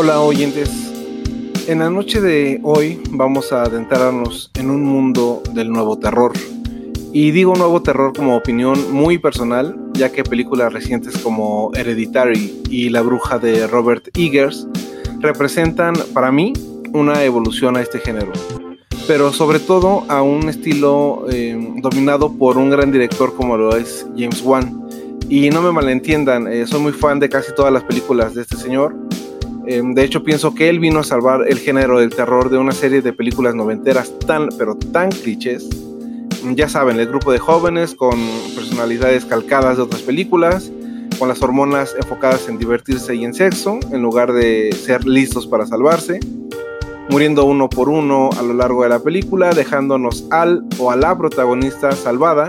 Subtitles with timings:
[0.00, 0.70] Hola oyentes,
[1.66, 6.30] en la noche de hoy vamos a adentrarnos en un mundo del nuevo terror.
[7.12, 12.90] Y digo nuevo terror como opinión muy personal, ya que películas recientes como Hereditary y
[12.90, 14.68] La Bruja de Robert Eggers
[15.18, 16.52] representan para mí
[16.92, 18.30] una evolución a este género,
[19.08, 24.06] pero sobre todo a un estilo eh, dominado por un gran director como lo es
[24.16, 24.80] James Wan.
[25.28, 28.56] Y no me malentiendan, eh, soy muy fan de casi todas las películas de este
[28.56, 28.94] señor.
[29.70, 32.72] Eh, de hecho, pienso que él vino a salvar el género del terror de una
[32.72, 35.68] serie de películas noventeras tan, pero tan clichés.
[36.54, 38.18] Ya saben, el grupo de jóvenes con
[38.54, 40.72] personalidades calcadas de otras películas,
[41.18, 45.66] con las hormonas enfocadas en divertirse y en sexo, en lugar de ser listos para
[45.66, 46.18] salvarse,
[47.10, 51.18] muriendo uno por uno a lo largo de la película, dejándonos al o a la
[51.18, 52.48] protagonista salvada,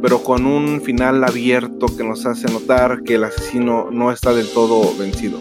[0.00, 4.48] pero con un final abierto que nos hace notar que el asesino no está del
[4.48, 5.38] todo vencido.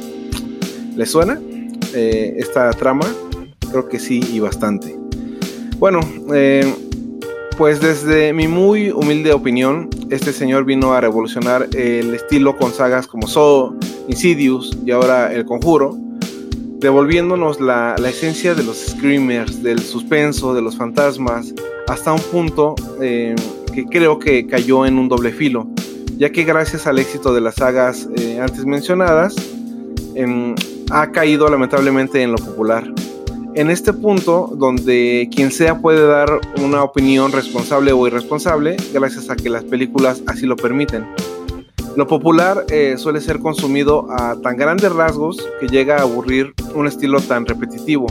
[0.95, 1.41] ¿Les suena
[1.95, 3.05] eh, esta trama?
[3.71, 4.95] Creo que sí y bastante.
[5.79, 6.01] Bueno,
[6.33, 6.71] eh,
[7.57, 13.07] pues desde mi muy humilde opinión, este señor vino a revolucionar el estilo con sagas
[13.07, 13.75] como Saw,
[14.07, 15.97] Insidious y ahora El Conjuro,
[16.79, 21.55] devolviéndonos la, esencia de los screamers, del suspenso, de los fantasmas,
[21.87, 23.35] hasta un punto eh,
[23.73, 25.67] que creo que cayó en un doble filo,
[26.17, 28.07] ya que gracias al éxito de las sagas
[28.39, 29.35] antes mencionadas,
[30.13, 30.53] em,
[30.91, 32.83] ha caído lamentablemente en lo popular
[33.55, 39.35] en este punto donde quien sea puede dar una opinión responsable o irresponsable gracias a
[39.35, 41.05] que las películas así lo permiten.
[41.95, 46.87] Lo popular eh, suele ser consumido a tan grandes rasgos que llega a aburrir un
[46.87, 48.07] estilo tan repetitivo.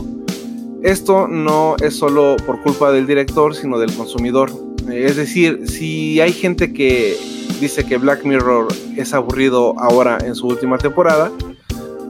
[0.81, 4.51] Esto no es solo por culpa del director, sino del consumidor.
[4.89, 7.17] Es decir, si hay gente que
[7.59, 11.31] dice que Black Mirror es aburrido ahora en su última temporada,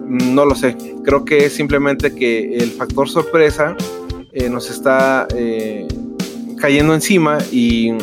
[0.06, 0.76] no lo sé.
[1.04, 3.76] Creo que es simplemente que el factor sorpresa
[4.32, 5.88] eh, nos está eh,
[6.58, 7.94] cayendo encima y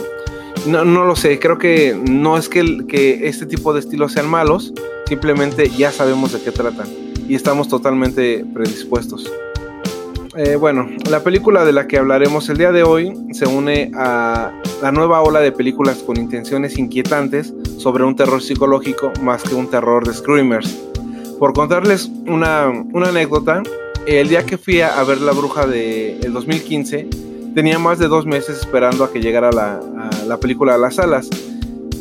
[0.66, 1.39] no, lo sé.
[1.39, 4.72] Creo que no es que, que este tipo de estilos sean malos,
[5.06, 6.89] simplemente ya sabemos de qué tratan
[7.28, 9.31] y estamos totalmente predispuestos.
[10.37, 14.53] Eh, bueno, la película de la que hablaremos el día de hoy se une a
[14.81, 19.69] la nueva ola de películas con intenciones inquietantes sobre un terror psicológico más que un
[19.69, 20.90] terror de screamers
[21.41, 23.62] por contarles una, anécdota,
[24.06, 27.09] el día que fui a, ver La Bruja del de 2015,
[27.55, 29.81] tenía más de dos meses esperando a que llegara la,
[30.28, 31.31] la película a las salas.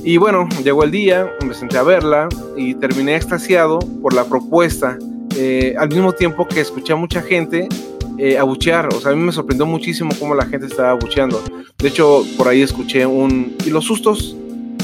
[0.04, 2.28] Y bueno, llegó el día, me senté a verla
[2.58, 4.98] y terminé extasiado por la propuesta.
[5.38, 7.70] Eh, al mismo tiempo que escuché a mucha gente
[8.18, 11.42] eh, abuchear, o sea, a mí me sorprendió muchísimo cómo la gente estaba abucheando.
[11.78, 13.56] De hecho, por ahí escuché un...
[13.66, 14.36] ¿Y los sustos?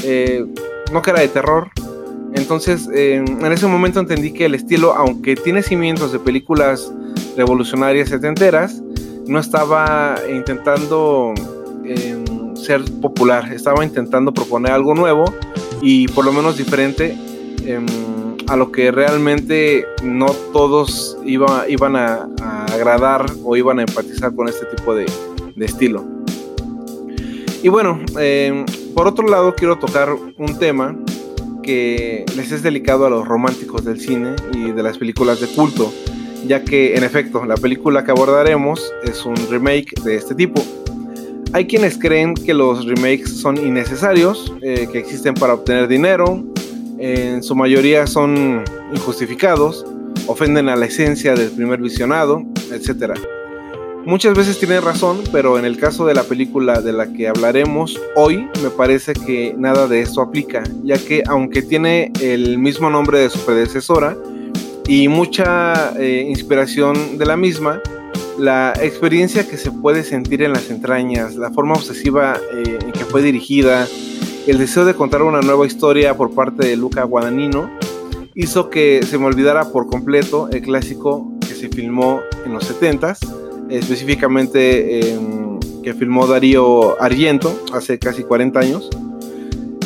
[0.02, 0.46] Eh,
[0.90, 1.68] no que era de terror,
[2.46, 6.92] entonces, en ese momento entendí que el estilo, aunque tiene cimientos de películas
[7.36, 8.80] revolucionarias setenteras,
[9.26, 11.34] no estaba intentando
[11.84, 15.24] em, ser popular, estaba intentando proponer algo nuevo
[15.82, 17.18] y por lo menos diferente
[17.64, 17.84] em,
[18.46, 22.28] a lo que realmente no todos iban a,
[22.72, 25.06] agradar o iban a empatizar con este tipo de,
[25.58, 26.04] estilo.
[27.60, 28.64] Y bueno, em,
[28.94, 30.96] por otro lado quiero tocar un tema
[31.66, 35.92] que les es delicado a los románticos del cine y de las películas de culto,
[36.46, 40.62] ya que en efecto la película que abordaremos es un remake de este tipo.
[41.52, 46.44] Hay quienes creen que los remakes son innecesarios, eh, que existen para obtener dinero,
[46.98, 49.84] en su mayoría son injustificados,
[50.26, 53.14] ofenden a la esencia del primer visionado, etc.
[54.06, 58.00] Muchas veces tiene razón, pero en el caso de la película de la que hablaremos
[58.14, 63.18] hoy, me parece que nada de esto aplica, ya que aunque tiene el mismo nombre
[63.18, 64.16] de su predecesora
[64.86, 67.82] y mucha eh, inspiración de la misma,
[68.38, 73.04] la experiencia que se puede sentir en las entrañas, la forma obsesiva eh, en que
[73.06, 73.88] fue dirigida,
[74.46, 77.68] el deseo de contar una nueva historia por parte de Luca Guadagnino,
[78.36, 83.45] hizo que se me olvidara por completo el clásico que se filmó en los 70s
[83.70, 88.90] específicamente em, que filmó Darío Argento hace casi 40 años.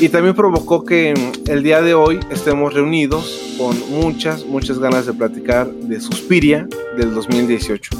[0.00, 1.12] Y también provocó que
[1.46, 6.66] el día de hoy estemos reunidos con muchas, muchas ganas de platicar de Suspiria
[6.96, 7.90] del 2018.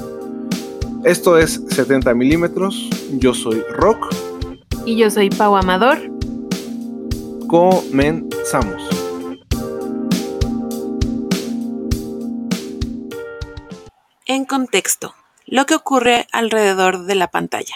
[1.05, 2.89] Esto es 70 milímetros,
[3.19, 4.15] yo soy Rock.
[4.87, 5.99] Y yo soy Pau Amador.
[7.47, 8.83] Comenzamos.
[14.27, 15.13] En contexto
[15.51, 17.75] lo que ocurre alrededor de la pantalla.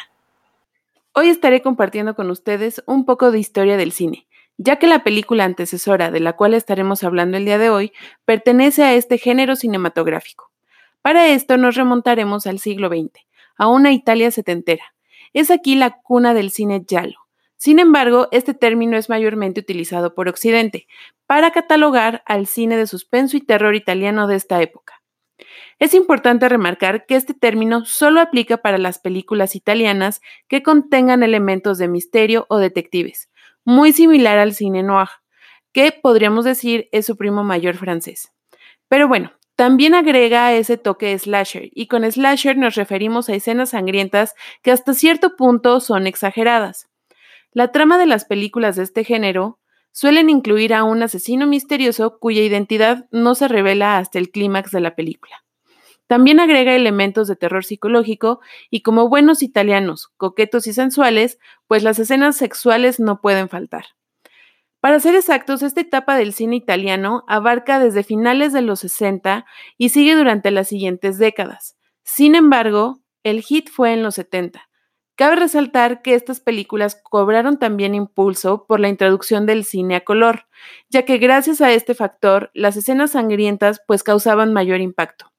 [1.12, 4.28] Hoy estaré compartiendo con ustedes un poco de historia del cine,
[4.58, 7.92] ya que la película antecesora de la cual estaremos hablando el día de hoy
[8.24, 10.52] pertenece a este género cinematográfico.
[11.02, 13.26] Para esto nos remontaremos al siglo XX,
[13.56, 14.94] a una Italia setentera.
[15.32, 17.18] Es aquí la cuna del cine giallo.
[17.56, 20.86] Sin embargo, este término es mayormente utilizado por Occidente
[21.26, 25.03] para catalogar al cine de suspenso y terror italiano de esta época.
[25.78, 31.78] Es importante remarcar que este término solo aplica para las películas italianas que contengan elementos
[31.78, 33.28] de misterio o detectives,
[33.64, 35.08] muy similar al cine noir,
[35.72, 38.32] que podríamos decir es su primo mayor francés.
[38.88, 44.34] Pero bueno, también agrega ese toque slasher, y con slasher nos referimos a escenas sangrientas
[44.62, 46.88] que hasta cierto punto son exageradas.
[47.52, 49.60] La trama de las películas de este género
[49.94, 54.80] suelen incluir a un asesino misterioso cuya identidad no se revela hasta el clímax de
[54.80, 55.44] la película.
[56.08, 61.38] También agrega elementos de terror psicológico y como buenos italianos, coquetos y sensuales,
[61.68, 63.84] pues las escenas sexuales no pueden faltar.
[64.80, 69.46] Para ser exactos, esta etapa del cine italiano abarca desde finales de los 60
[69.78, 71.78] y sigue durante las siguientes décadas.
[72.02, 74.68] Sin embargo, el hit fue en los 70,
[75.16, 80.46] Cabe resaltar que estas películas cobraron también impulso por la introducción del cine a color,
[80.90, 85.30] ya que gracias a este factor las escenas sangrientas pues causaban mayor impacto.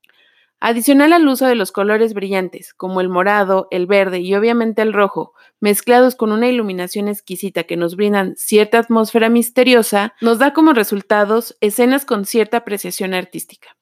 [0.61, 4.93] Adicional al uso de los colores brillantes, como el morado, el verde y obviamente el
[4.93, 10.71] rojo, mezclados con una iluminación exquisita que nos brindan cierta atmósfera misteriosa, nos da como
[10.71, 13.75] resultados escenas con cierta apreciación artística.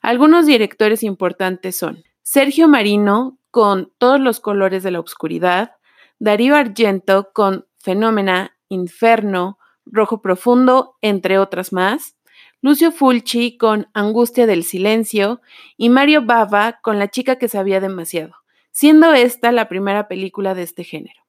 [0.00, 5.72] Algunos directores importantes son Sergio Marino, con Todos los colores de la oscuridad,
[6.18, 12.16] Darío Argento con Fenómena, Inferno, Rojo Profundo, entre otras más,
[12.62, 15.40] Lucio Fulci con Angustia del Silencio
[15.76, 18.34] y Mario Bava con La chica que sabía demasiado,
[18.70, 21.20] siendo esta la primera película de este género.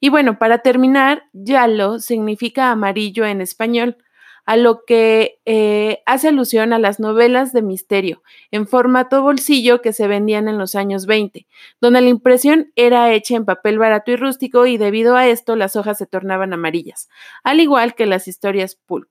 [0.00, 3.96] Y bueno, para terminar, Yalo significa amarillo en español,
[4.44, 9.92] a lo que eh, hace alusión a las novelas de misterio en formato bolsillo que
[9.92, 11.46] se vendían en los años 20,
[11.80, 15.76] donde la impresión era hecha en papel barato y rústico y debido a esto las
[15.76, 17.08] hojas se tornaban amarillas,
[17.42, 19.08] al igual que las historias pulp.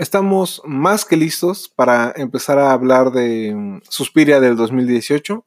[0.00, 5.44] Estamos más que listos para empezar a hablar de mm, Suspiria del 2018.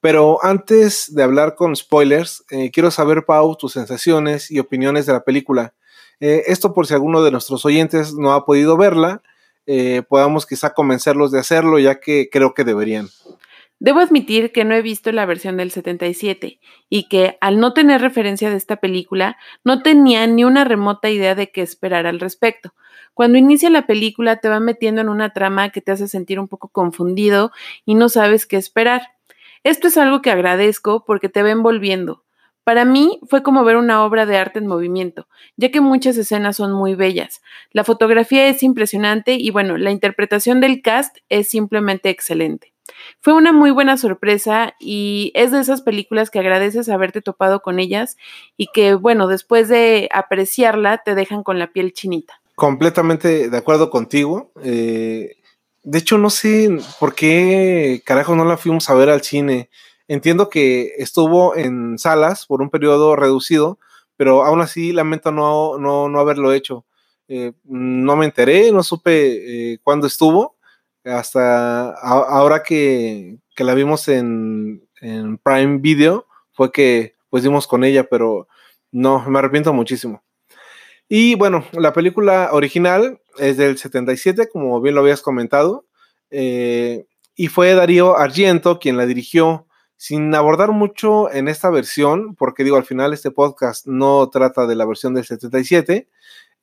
[0.00, 5.12] Pero antes de hablar con spoilers, eh, quiero saber, Pau, tus sensaciones y opiniones de
[5.12, 5.74] la película.
[6.22, 9.22] Eh, esto por si alguno de nuestros oyentes no ha podido verla,
[9.66, 13.08] eh, podamos quizá convencerlos de hacerlo, ya que creo que deberían.
[13.80, 18.00] Debo admitir que no he visto la versión del 77 y que al no tener
[18.00, 22.72] referencia de esta película no tenía ni una remota idea de qué esperar al respecto.
[23.14, 26.46] Cuando inicia la película te va metiendo en una trama que te hace sentir un
[26.46, 27.50] poco confundido
[27.84, 29.02] y no sabes qué esperar.
[29.64, 32.22] Esto es algo que agradezco porque te va envolviendo.
[32.64, 35.26] Para mí fue como ver una obra de arte en movimiento,
[35.56, 37.42] ya que muchas escenas son muy bellas.
[37.72, 42.72] La fotografía es impresionante y bueno, la interpretación del cast es simplemente excelente.
[43.20, 47.78] Fue una muy buena sorpresa y es de esas películas que agradeces haberte topado con
[47.78, 48.16] ellas
[48.56, 52.40] y que bueno, después de apreciarla te dejan con la piel chinita.
[52.54, 54.52] Completamente de acuerdo contigo.
[54.62, 55.36] Eh,
[55.84, 56.70] de hecho, no sé
[57.00, 59.68] por qué carajo no la fuimos a ver al cine.
[60.12, 63.78] Entiendo que estuvo en salas por un periodo reducido,
[64.18, 66.84] pero aún así lamento no, no, haberlo hecho.
[67.28, 70.58] Eh, no me enteré, no supe eh, cuándo estuvo,
[71.02, 74.86] hasta ahora que, la vimos en,
[75.42, 78.48] Prime Video, fue que pues dimos con ella, pero
[78.90, 80.22] no, me arrepiento muchísimo.
[81.08, 85.86] Y bueno, la película original es del 77, como bien lo habías comentado,
[86.28, 89.68] eh, y fue Darío Argento quien la dirigió
[90.02, 94.74] sin abordar mucho en esta versión, porque digo, al final este podcast no trata de
[94.74, 96.08] la versión del 77,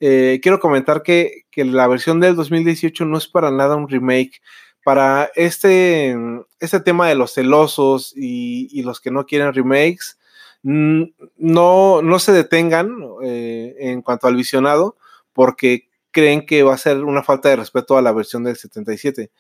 [0.02, 4.42] eh, quiero comentar que, la versión del 2018 no es para nada un remake.
[4.84, 6.18] Para este,
[6.60, 10.20] este tema de los celosos y, los que no quieren remakes,
[10.62, 12.94] no, no se detengan
[13.24, 14.98] eh, en cuanto al visionado,
[15.32, 19.32] porque creen que va a ser una falta de respeto a la versión del 77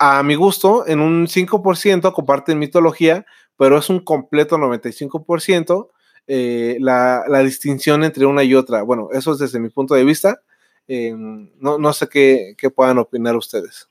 [0.00, 3.26] a mi gusto, en un 5% comparten mitología,
[3.56, 5.90] pero es un completo 95%
[6.26, 8.80] eh, la, distinción entre una y otra.
[8.80, 10.40] Bueno, eso es desde mi punto de vista.
[10.88, 13.90] Eh, no, sé qué, puedan opinar ustedes.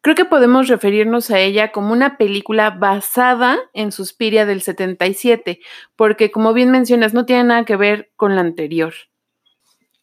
[0.00, 5.60] Creo que podemos referirnos a ella como una película basada en Suspiria del 77,
[5.94, 8.94] porque como bien mencionas, no tiene nada que ver con la anterior.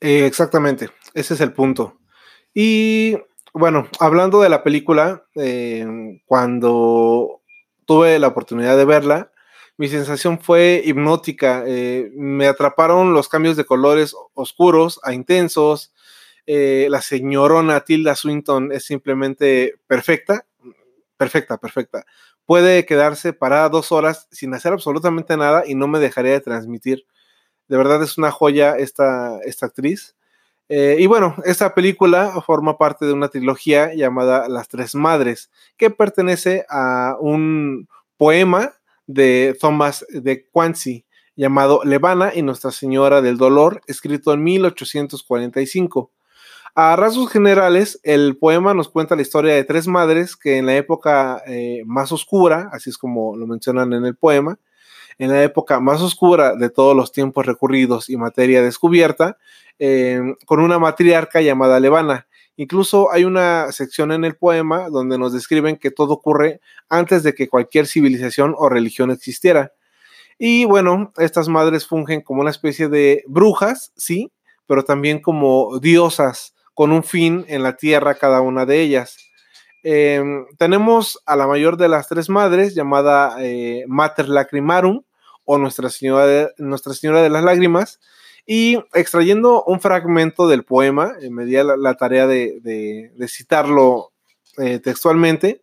[0.02, 1.98] Eh, exactamente, ese es el punto.
[2.54, 3.18] Y
[3.56, 7.42] bueno, hablando de la película, eh, cuando
[7.86, 9.32] tuve la oportunidad de verla,
[9.78, 11.64] mi sensación fue hipnótica.
[11.66, 15.94] Eh, me atraparon los cambios de colores oscuros a intensos.
[16.46, 20.46] Eh, la señorona Tilda Swinton es simplemente perfecta.
[21.18, 22.06] perfecta, perfecta.
[22.46, 27.06] Puede quedarse parada dos horas sin hacer absolutamente nada y no me dejaría de transmitir.
[27.70, 30.16] De verdad es una joya esta, esta actriz.
[30.68, 35.92] Eh, y bueno, esta película forma parte de una trilogía llamada Las Tres Madres, que
[35.92, 38.74] pertenece a un poema
[39.06, 41.06] de Thomas de Quancy
[41.36, 46.12] llamado Levana y Nuestra Señora del Dolor, escrito en 1845.
[46.74, 50.76] A rasgos generales, el poema nos cuenta la historia de tres madres que en la
[50.76, 54.60] época eh, más oscura, así es como lo mencionan en el poema,
[55.18, 59.38] en la época más oscura de todos los tiempos recurridos y materia descubierta,
[59.80, 62.28] eh, con una matriarca llamada Levana.
[62.58, 67.34] Incluso hay una sección en el poema donde nos describen que todo ocurre antes de
[67.34, 69.74] que cualquier civilización o religión existiera.
[70.38, 74.32] Y bueno, estas madres fungen como una especie de brujas, sí,
[74.68, 79.18] pero también como diosas con un fin en la tierra cada una de ellas.
[79.84, 85.04] Em, tenemos a la mayor de las tres madres, llamada eh, Mater Lacrimarum,
[85.46, 88.00] o Nuestra Señora, de, Nuestra Señora de las Lágrimas,
[88.46, 94.12] y extrayendo un fragmento del poema, eh, me di la, tarea de, citarlo
[94.58, 95.62] eh, textualmente,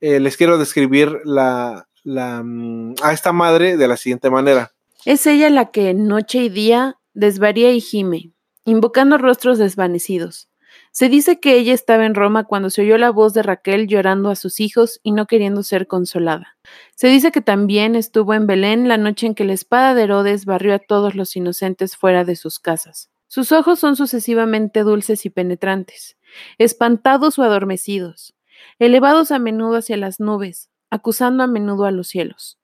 [0.00, 4.72] les quiero describir mm, a esta madre de la siguiente manera.
[5.04, 8.32] Es ella la que noche y día desvaría y gime,
[8.64, 10.48] invocando rostros desvanecidos.
[10.92, 14.28] Se dice que ella estaba en Roma cuando se oyó la voz de Raquel llorando
[14.30, 16.58] a sus hijos y no queriendo ser consolada.
[16.94, 20.44] Se dice que también estuvo en Belén la noche en que la espada de Herodes
[20.44, 23.10] barrió a todos los inocentes fuera de sus casas.
[23.26, 26.18] Sus ojos son sucesivamente dulces y penetrantes,
[26.58, 28.34] espantados o adormecidos,
[28.78, 32.58] elevados a menudo hacia las nubes, acusando a menudo a los cielos.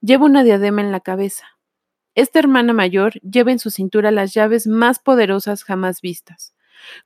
[0.00, 1.46] Lleva una diadema en la cabeza,
[2.14, 6.54] esta hermana mayor lleva en su cintura las llaves más poderosas jamás vistas,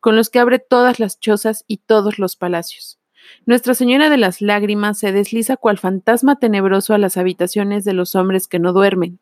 [0.00, 2.99] con los que abre todas las chozas y todos los palacios.
[3.44, 8.14] Nuestra Señora de las Lágrimas se desliza cual fantasma tenebroso a las habitaciones de los
[8.14, 9.18] hombres que no duermen,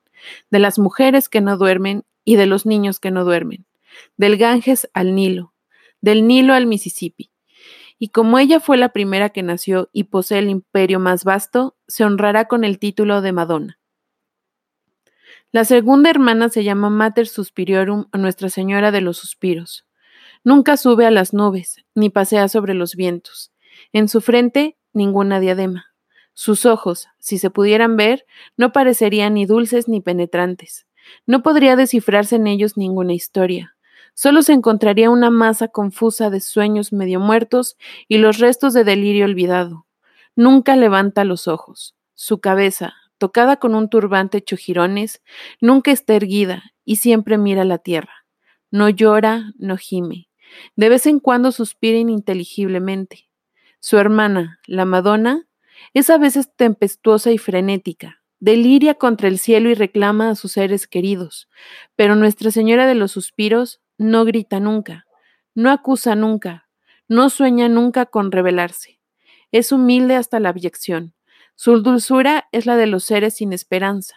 [0.50, 3.66] de las mujeres que no duermen y de los niños que no duermen,
[4.16, 5.54] del Ganges al Nilo,
[6.00, 7.30] del Nilo al Mississippi.
[7.98, 12.04] Y como ella fue la primera que nació y posee el imperio más vasto, se
[12.04, 13.78] honrará con el título de Madonna.
[15.52, 19.86] La segunda hermana se llama Mater Suspiriorum a Nuestra Señora de los Suspiros.
[20.44, 23.50] Nunca sube a las nubes, ni pasea sobre los vientos.
[23.92, 25.86] En su frente, ninguna diadema.
[26.34, 28.26] Sus ojos, si se pudieran ver,
[28.58, 30.86] no parecerían ni dulces ni penetrantes.
[31.26, 33.74] No podría descifrarse en ellos ninguna historia.
[34.12, 39.24] Solo se encontraría una masa confusa de sueños medio muertos y los restos de delirio
[39.24, 39.86] olvidado.
[40.36, 41.96] Nunca levanta los ojos.
[42.14, 45.22] Su cabeza, tocada con un turbante hecho jirones,
[45.60, 48.26] nunca está erguida y siempre mira la tierra.
[48.70, 50.28] No llora, no gime.
[50.76, 53.28] De vez en cuando suspira ininteligiblemente.
[53.80, 55.46] Su hermana, la Madonna,
[55.92, 60.86] es a veces tempestuosa y frenética, deliria contra el cielo y reclama a sus seres
[60.86, 61.48] queridos,
[61.96, 65.06] pero Nuestra Señora de los Suspiros no grita nunca,
[65.54, 66.68] no acusa nunca,
[67.08, 69.00] no sueña nunca con rebelarse.
[69.52, 71.14] Es humilde hasta la abyección,
[71.56, 74.16] su dulzura es la de los seres sin esperanza.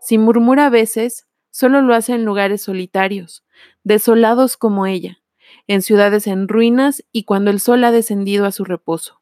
[0.00, 3.44] Si murmura a veces, solo lo hace en lugares solitarios,
[3.84, 5.20] desolados como ella,
[5.66, 9.20] en ciudades en ruinas y cuando el sol ha descendido a su reposo.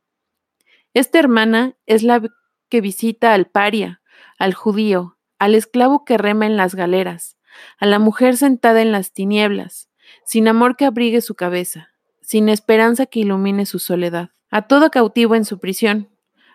[0.95, 2.23] Esta hermana es la
[2.69, 4.01] que visita al paria,
[4.39, 7.37] al judío, al esclavo que rema en las galeras,
[7.79, 9.91] a la mujer sentada en las tinieblas,
[10.25, 11.91] sin amor que abrigue su cabeza,
[12.23, 16.11] sin esperanza que ilumine su soledad, a todo cautivo en su prisión,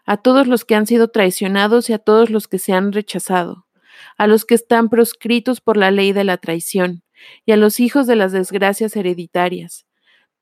[0.05, 3.67] a todos los que han sido traicionados y a todos los que se han rechazado,
[4.17, 7.03] a los que están proscritos por la ley de la traición,
[7.45, 9.85] y a los hijos de las desgracias hereditarias.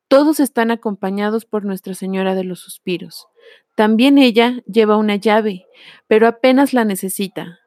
[0.08, 3.28] Todos están acompañados por Nuestra Señora de los Suspiros.
[3.76, 5.66] También ella lleva una llave,
[6.08, 7.60] pero apenas la necesita,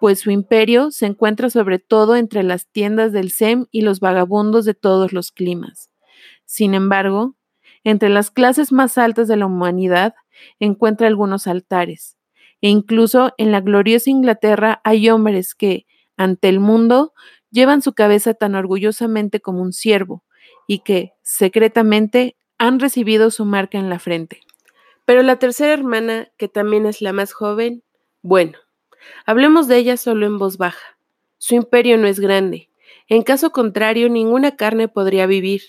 [0.00, 4.64] pues su imperio se encuentra sobre todo entre las tiendas del SEM y los vagabundos
[4.64, 5.90] de todos los climas.
[6.46, 7.36] Sin embargo,
[7.84, 10.14] entre las clases más altas de la humanidad
[10.58, 12.16] encuentra algunos altares,
[12.62, 15.86] e incluso en la gloriosa Inglaterra hay hombres que,
[16.16, 17.12] ante el mundo,
[17.50, 20.24] llevan su cabeza tan orgullosamente como un siervo,
[20.66, 24.40] y que, secretamente, han recibido su marca en la frente.
[25.04, 27.82] Pero la tercera hermana, que también es la más joven,
[28.22, 28.58] bueno,
[29.26, 30.98] hablemos de ella solo en voz baja.
[31.38, 32.70] Su imperio no es grande.
[33.08, 35.62] En caso contrario, ninguna carne podría vivir,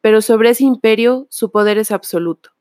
[0.00, 2.53] pero sobre ese imperio su poder es absoluto.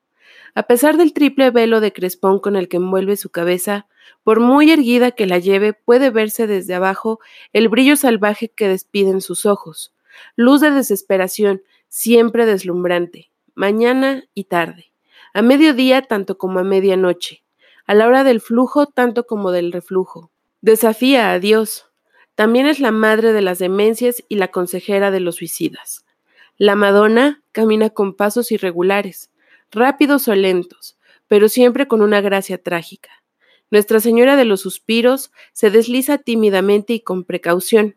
[0.55, 3.87] A pesar del triple velo de crespón con el que envuelve su cabeza,
[4.23, 7.19] por muy erguida que la lleve, puede verse desde abajo
[7.53, 9.93] el brillo salvaje que despiden sus ojos,
[10.35, 14.91] luz de desesperación, siempre deslumbrante, mañana y tarde,
[15.33, 17.43] a mediodía tanto como a medianoche,
[17.85, 20.31] a la hora del flujo tanto como del reflujo.
[20.61, 21.89] Desafía a Dios.
[22.35, 26.05] También es la madre de las demencias y la consejera de los suicidas.
[26.57, 29.29] La Madonna camina con pasos irregulares,
[29.73, 33.23] rápidos o lentos, pero siempre con una gracia trágica.
[33.71, 37.95] Nuestra Señora de los Suspiros se desliza tímidamente y con precaución,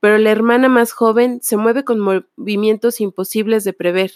[0.00, 4.12] pero la hermana más joven se mueve con movimientos imposibles de prever.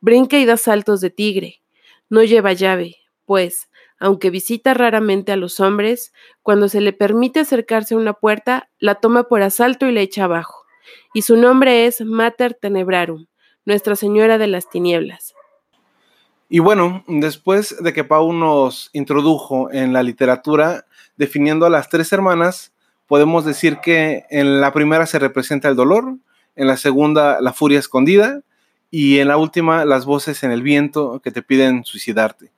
[0.00, 1.62] Brinca y da saltos de tigre.
[2.10, 7.94] No lleva llave, pues, aunque visita raramente a los hombres, cuando se le permite acercarse
[7.94, 10.66] a una puerta, la toma por asalto y la echa abajo.
[11.14, 13.26] Y su nombre es Mater Tenebrarum,
[13.64, 15.34] Nuestra Señora de las Tinieblas.
[16.54, 22.12] Y bueno, después de que Pau nos introdujo en la literatura definiendo a las tres
[22.12, 22.72] hermanas,
[23.08, 26.14] podemos decir que en la primera se representa el dolor,
[26.54, 28.42] en la segunda la furia escondida
[28.88, 32.52] y en la última las voces en el viento que te piden suicidarte.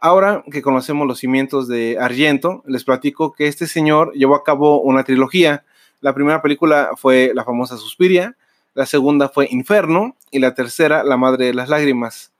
[0.00, 4.82] Ahora que conocemos los cimientos de Argento, les platico que este señor llevó a cabo
[4.82, 5.64] una trilogía.
[6.02, 8.36] La primera película fue la famosa Suspiria,
[8.74, 12.33] la segunda fue Inferno y la tercera La Madre de las Lágrimas.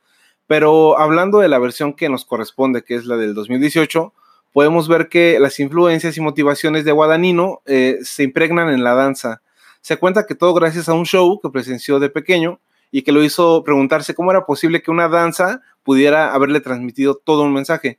[0.47, 4.13] Pero hablando de la versión que nos corresponde, que es la del 2018,
[4.53, 9.43] podemos ver que las influencias y motivaciones de Guadagnino eh, se impregnan en la danza.
[9.81, 12.61] Se cuenta que todo gracias a un show que presenció de pequeño
[12.93, 17.43] y que lo hizo preguntarse cómo era posible que una danza pudiera haberle transmitido todo
[17.43, 17.99] un mensaje.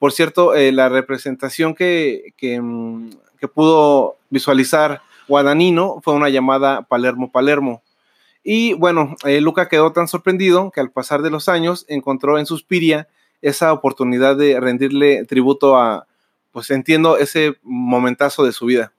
[0.00, 7.83] Por cierto, eh, la representación que, mm, que, pudo visualizar Guadagnino fue una llamada Palermo-Palermo.
[8.44, 12.44] Y bueno, eh, Luca quedó tan sorprendido que al pasar de los años encontró en
[12.44, 13.08] Suspiria
[13.40, 16.06] esa oportunidad de rendirle tributo a,
[16.52, 18.92] pues entiendo, ese momentazo de su vida.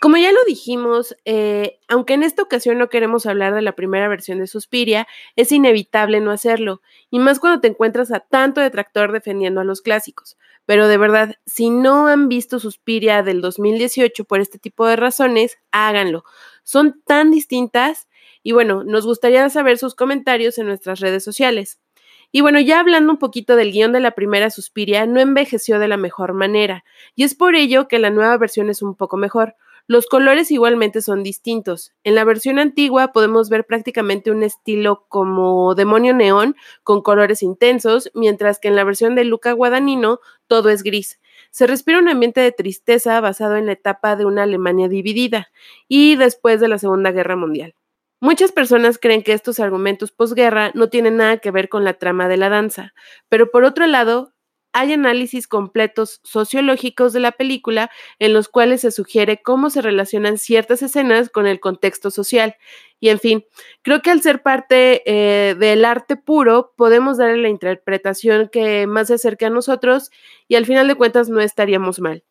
[0.00, 4.08] Como ya lo dijimos, eh, aunque en esta ocasión no queremos hablar de la primera
[4.08, 9.12] versión de Suspiria, es inevitable no hacerlo, y más cuando te encuentras a tanto detractor
[9.12, 10.38] defendiendo a los clásicos.
[10.64, 15.58] Pero de verdad, si no han visto Suspiria del 2018 por este tipo de razones,
[15.72, 16.24] háganlo.
[16.62, 18.08] Son tan distintas
[18.42, 21.80] y bueno, nos gustaría saber sus comentarios en nuestras redes sociales.
[22.32, 25.88] Y bueno, ya hablando un poquito del guion de la primera Suspiria, no envejeció de
[25.88, 26.84] la mejor manera,
[27.16, 29.56] y es por ello que la nueva versión es un poco mejor.
[29.88, 31.92] Los colores igualmente son distintos.
[32.04, 38.12] En la versión antigua podemos ver prácticamente un estilo como demonio neón con colores intensos,
[38.14, 41.18] mientras que en la versión de Luca Guadagnino todo es gris.
[41.50, 45.48] Se respira un ambiente de tristeza basado en la etapa de una Alemania dividida
[45.88, 47.74] y después de la Segunda Guerra Mundial.
[48.20, 52.28] Muchas personas creen que estos argumentos posguerra no tienen nada que ver con la trama
[52.28, 52.92] de la danza,
[53.30, 54.34] pero por otro lado,
[54.72, 60.38] hay análisis completos sociológicos de la película en los cuales se sugiere cómo se relacionan
[60.38, 62.56] ciertas escenas con el contexto social.
[63.00, 63.44] Y en fin,
[63.82, 69.08] creo que al ser parte eh, del arte puro, podemos darle la interpretación que más
[69.08, 70.10] se acerque a nosotros
[70.46, 72.22] y al final de cuentas no estaríamos mal.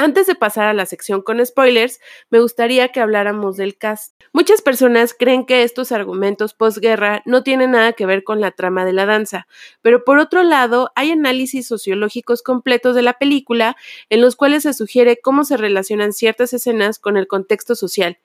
[0.00, 4.14] Antes de pasar a la sección con spoilers, me gustaría que habláramos del cast.
[4.32, 8.86] Muchas personas creen que estos argumentos posguerra no tienen nada que ver con la trama
[8.86, 9.46] de la danza,
[9.82, 13.76] pero por otro lado, hay análisis sociológicos completos de la película
[14.08, 18.16] en los cuales se sugiere cómo se relacionan ciertas escenas con el contexto social.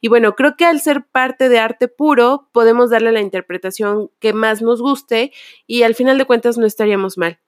[0.00, 4.34] Y bueno, creo que al ser parte de arte puro, podemos darle la interpretación que
[4.34, 5.32] más nos guste
[5.66, 7.40] y al final de cuentas no estaríamos mal.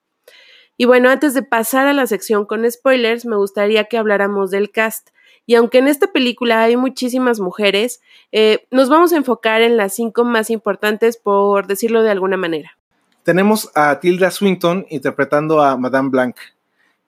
[0.76, 4.70] Y bueno, antes de pasar a la sección con spoilers, me gustaría que habláramos del
[4.70, 5.08] cast.
[5.46, 8.00] Y aunque en esta película hay muchísimas mujeres,
[8.32, 12.76] eh, nos vamos a enfocar en las cinco más importantes, por decirlo de alguna manera.
[13.22, 16.36] Tenemos a Tilda Swinton interpretando a Madame Blanc.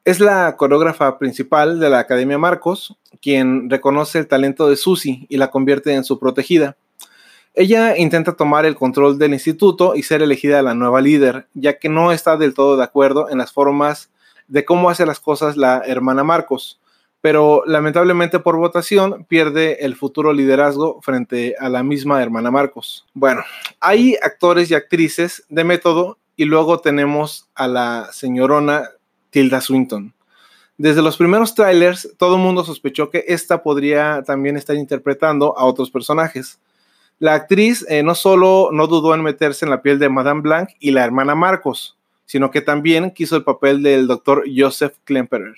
[0.04, 5.36] Es la coreógrafa principal de la Academia Marcos, quien reconoce el talento de Susie y
[5.36, 6.76] la convierte en su protegida.
[7.54, 11.88] Ella intenta tomar el control del instituto y ser elegida la nueva líder, ya que
[11.88, 14.10] no está del todo de acuerdo en las formas
[14.46, 16.80] de cómo hace las cosas la hermana Marcos,
[17.20, 23.06] pero lamentablemente por votación pierde el futuro liderazgo frente a la misma hermana Marcos.
[23.14, 23.42] Bueno,
[23.80, 28.90] hay actores y actrices de método y luego tenemos a la señorona
[29.30, 30.14] Tilda Swinton.
[30.76, 35.64] Desde los primeros trailers, todo el mundo sospechó que esta podría también estar interpretando a
[35.64, 36.60] otros personajes.
[37.18, 40.70] La actriz eh, no solo no dudó en meterse en la piel de Madame Blanc
[40.78, 45.54] y la hermana Marcos, sino que también quiso el papel del doctor Joseph Klemperer.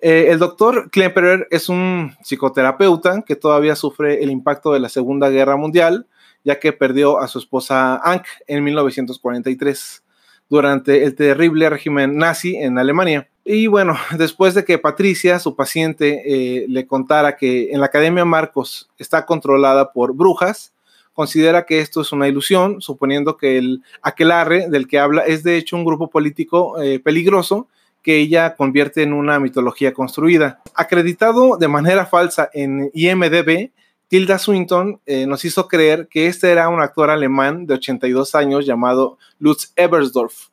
[0.00, 5.28] Eh, el doctor Klemperer es un psicoterapeuta que todavía sufre el impacto de la Segunda
[5.30, 6.06] Guerra Mundial,
[6.44, 10.04] ya que perdió a su esposa Ank en 1943
[10.48, 13.28] durante el terrible régimen nazi en Alemania.
[13.50, 18.26] Y bueno, después de que Patricia, su paciente, eh, le contara que en la Academia
[18.26, 20.74] Marcos está controlada por brujas,
[21.14, 25.56] considera que esto es una ilusión, suponiendo que el aquelarre del que habla es de
[25.56, 27.68] hecho un grupo político eh, peligroso
[28.02, 30.60] que ella convierte en una mitología construida.
[30.74, 33.70] Acreditado de manera falsa en IMDB,
[34.08, 38.66] Tilda Swinton eh, nos hizo creer que este era un actor alemán de 82 años
[38.66, 40.48] llamado Lutz Ebersdorf.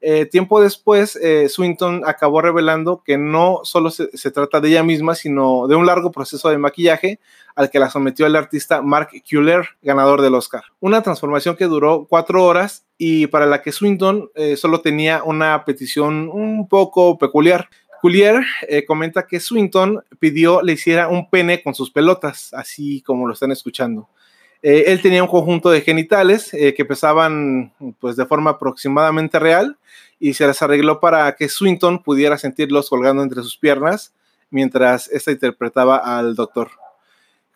[0.00, 5.14] Eh, tiempo después, eh, Swinton acabó revelando que no solo se, trata de ella misma,
[5.14, 7.20] sino de un largo proceso de maquillaje
[7.54, 10.62] al que la sometió el artista Mark Kuller, ganador del Oscar.
[10.80, 16.30] Una transformación que duró cuatro horas y para la que Swinton solo tenía una petición
[16.32, 17.68] un poco peculiar.
[18.00, 23.26] Julier eh, comenta que Swinton pidió le hiciera un pene con sus pelotas, así como
[23.26, 24.08] lo están escuchando.
[24.62, 29.78] Eh, él tenía un conjunto de genitales eh, que pesaban pues de forma aproximadamente real
[30.18, 34.12] y se las arregló para que Swinton pudiera sentirlos colgando entre sus piernas
[34.50, 36.70] mientras ésta interpretaba al doctor.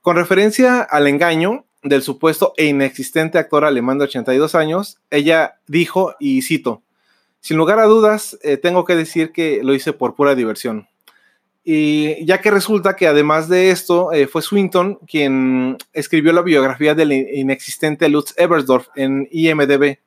[0.01, 6.15] Con referencia al engaño del supuesto e inexistente actor alemán de 82 años, ella dijo,
[6.19, 6.83] y cito,
[7.41, 10.89] sin lugar a dudas, eh, tengo que decir que lo hice por pura diversión.
[11.67, 16.95] Y ya que resulta que además de esto, eh, fue Swinton quien escribió la biografía
[16.95, 19.99] del inexistente Lutz Ebersdorf en IMDB.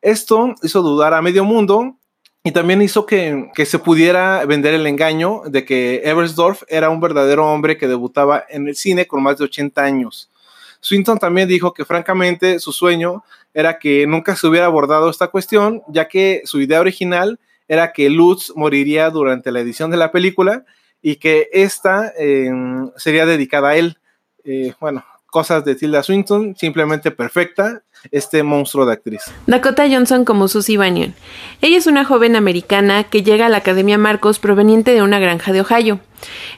[0.00, 1.96] Esto hizo dudar a medio mundo
[2.44, 7.00] y también hizo que, que, se pudiera vender el engaño de que Ebersdorf era un
[7.00, 10.30] verdadero hombre que debutaba en el cine con más de 80 años.
[10.78, 15.82] Swinton también dijo que francamente su sueño era que nunca se hubiera abordado esta cuestión,
[15.88, 20.64] ya que su idea original era que Lutz moriría durante la edición de la película
[21.04, 23.98] y que esta em, sería dedicada a él.
[24.42, 29.20] Eh, bueno, cosas de Tilda Swinton, simplemente perfecta, este monstruo de actriz.
[29.46, 31.14] Dakota Johnson como Susie Bannion.
[31.60, 35.52] Ella es una joven americana que llega a la Academia Marcos proveniente de una granja
[35.52, 36.00] de Ohio.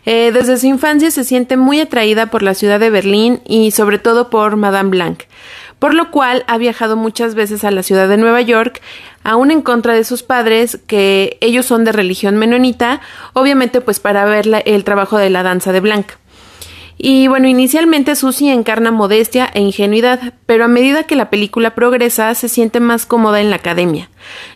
[0.05, 3.99] Eh, desde su infancia se siente muy atraída por la ciudad de Berlín y sobre
[3.99, 5.23] todo por Madame Blanc,
[5.79, 8.81] por lo cual ha viajado muchas veces a la ciudad de Nueva York,
[9.25, 13.01] aún en contra de sus padres, que ellos son de religión menonita,
[13.33, 16.13] obviamente pues para ver el trabajo de la danza de Blanc.
[16.99, 22.35] Y bueno, inicialmente Susie encarna modestia e ingenuidad, pero a medida que la película progresa
[22.35, 24.09] se siente más cómoda en la academia.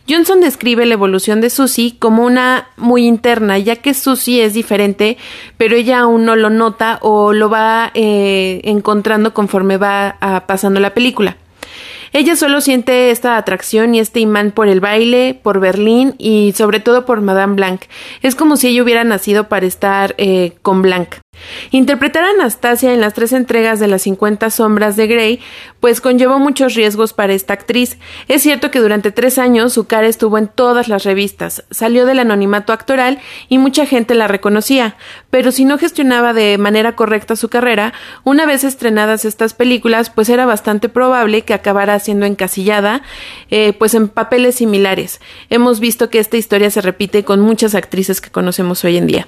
[0.09, 5.17] Johnson describe la evolución de Susie como una muy interna, ya que Susie es diferente,
[5.57, 10.79] pero ella aún no lo nota o lo va eh, encontrando conforme va ah, pasando
[10.79, 11.37] la película.
[12.13, 16.81] Ella solo siente esta atracción y este imán por el baile, por Berlín y sobre
[16.81, 17.83] todo por Madame Blanc.
[18.21, 21.15] Es como si ella hubiera nacido para estar eh, con Blanc.
[21.71, 25.39] Interpretar a Anastasia en las tres entregas de las 50 sombras de Grey,
[25.79, 27.97] pues conllevó muchos riesgos para esta actriz.
[28.27, 32.19] Es cierto que durante tres años su cara estuvo en todas las revistas, salió del
[32.19, 34.95] anonimato actoral y mucha gente la reconocía,
[35.29, 40.29] pero si no gestionaba de manera correcta su carrera, una vez estrenadas estas películas, pues
[40.29, 43.01] era bastante probable que acabara siendo encasillada,
[43.49, 45.19] eh, pues en papeles similares.
[45.49, 49.27] Hemos visto que esta historia se repite con muchas actrices que conocemos hoy en día.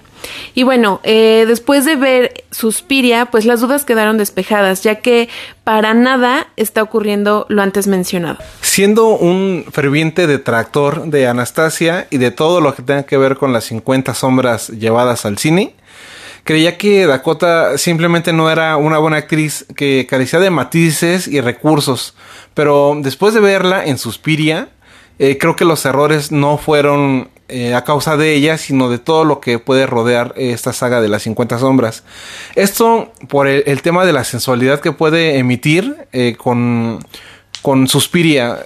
[0.54, 5.30] Y bueno, eh, después de ver Suspiria, pues las dudas quedaron despejadas, ya que
[5.64, 8.38] para nada está ocurriendo lo antes mencionado.
[8.62, 13.54] Siendo un ferviente detractor de Anastasia y de todo lo que tenga que ver con
[13.54, 15.76] las 50 sombras llevadas al cine,
[16.44, 22.16] creía que Dakota simplemente no era una buena actriz que carecía de matices y recursos,
[22.54, 24.70] pero después de verla en Suspiria,
[25.20, 29.24] eh, creo que los errores no fueron eh, a causa de ella, sino de todo
[29.26, 32.04] lo que puede rodear esta saga de las 50 sombras.
[32.56, 37.00] Esto por el, tema de la sensualidad que puede emitir eh, con,
[37.62, 38.60] con Suspiria.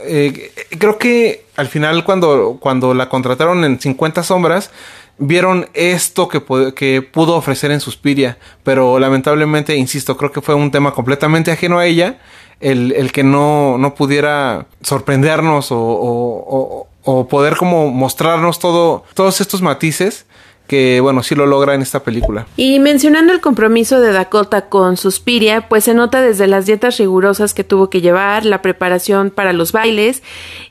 [0.77, 4.71] creo que al final cuando, cuando la contrataron en 50 sombras,
[5.17, 6.43] vieron esto que,
[6.75, 11.79] que, pudo ofrecer en Suspiria, pero lamentablemente, insisto, creo que fue un tema completamente ajeno
[11.79, 12.19] a ella
[12.59, 16.87] el, que no, no, pudiera sorprendernos o,
[17.29, 20.25] poder como mostrarnos todo, todos estos matices
[20.67, 22.45] que bueno, sí lo logra en esta película.
[22.57, 27.53] Y mencionando el compromiso de Dakota con Suspiria, pues se nota desde las dietas rigurosas
[27.53, 30.23] que tuvo que llevar, la preparación para los bailes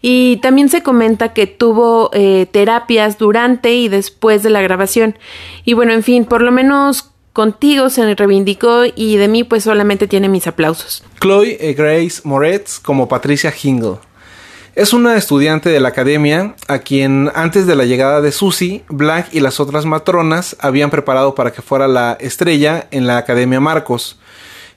[0.03, 5.18] y también se comenta que tuvo eh, terapias durante y después de la grabación.
[5.64, 10.09] Y bueno, en fin, por lo menos Contigo se reivindicó y de mí pues solamente
[10.09, 11.05] tiene mis aplausos.
[11.20, 11.75] Chloe e.
[11.75, 13.99] Grace Moretz como Patricia Hingle.
[14.76, 19.28] Es una estudiante de la academia a quien antes de la llegada de Susie, Black
[19.32, 24.18] y las otras matronas habían preparado para que fuera la estrella en la Academia Marcos.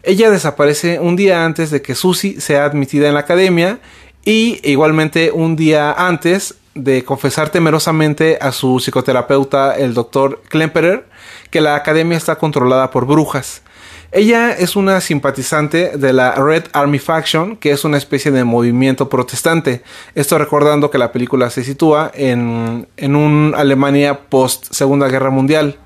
[0.01, 3.79] Ella desaparece un día antes de que Susie sea admitida en la academia
[4.23, 11.09] y igualmente un día antes de confesar temerosamente a su psicoterapeuta, el doctor Klemperer,
[11.49, 13.63] que la academia está controlada por brujas.
[14.11, 19.07] Ella es una simpatizante de la Red Army Faction, que es una especie de movimiento
[19.07, 19.83] protestante.
[20.15, 25.77] Esto recordando que la película se sitúa en, en un Alemania post Segunda Guerra Mundial.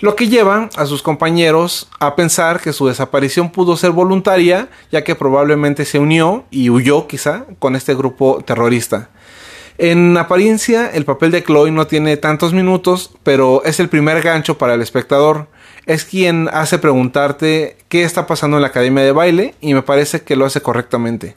[0.00, 5.04] Lo que lleva a sus compañeros a pensar que su desaparición pudo ser voluntaria, ya
[5.04, 9.10] que probablemente se unió y huyó quizá con este grupo terrorista.
[9.76, 14.56] En apariencia, el papel de Chloe no tiene tantos minutos, pero es el primer gancho
[14.56, 15.48] para el espectador
[15.86, 20.22] es quien hace preguntarte qué está pasando en la academia de baile y me parece
[20.22, 21.36] que lo hace correctamente.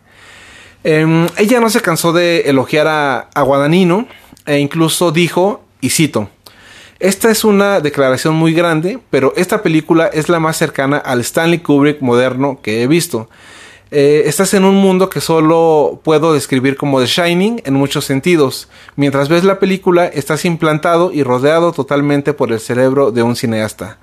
[0.84, 3.70] Em, ella no se cansó de elogiar a, a
[4.46, 6.30] e incluso dijo, y cito,
[7.00, 11.60] esta es una declaración muy grande, pero esta película es la más cercana al Stanley
[11.60, 13.30] Kubrick moderno que he visto.
[13.96, 18.68] Eh, estás en un mundo que solo puedo describir como The Shining en muchos sentidos.
[18.96, 24.00] Mientras ves la película, estás implantado y rodeado totalmente por el cerebro de un cineasta.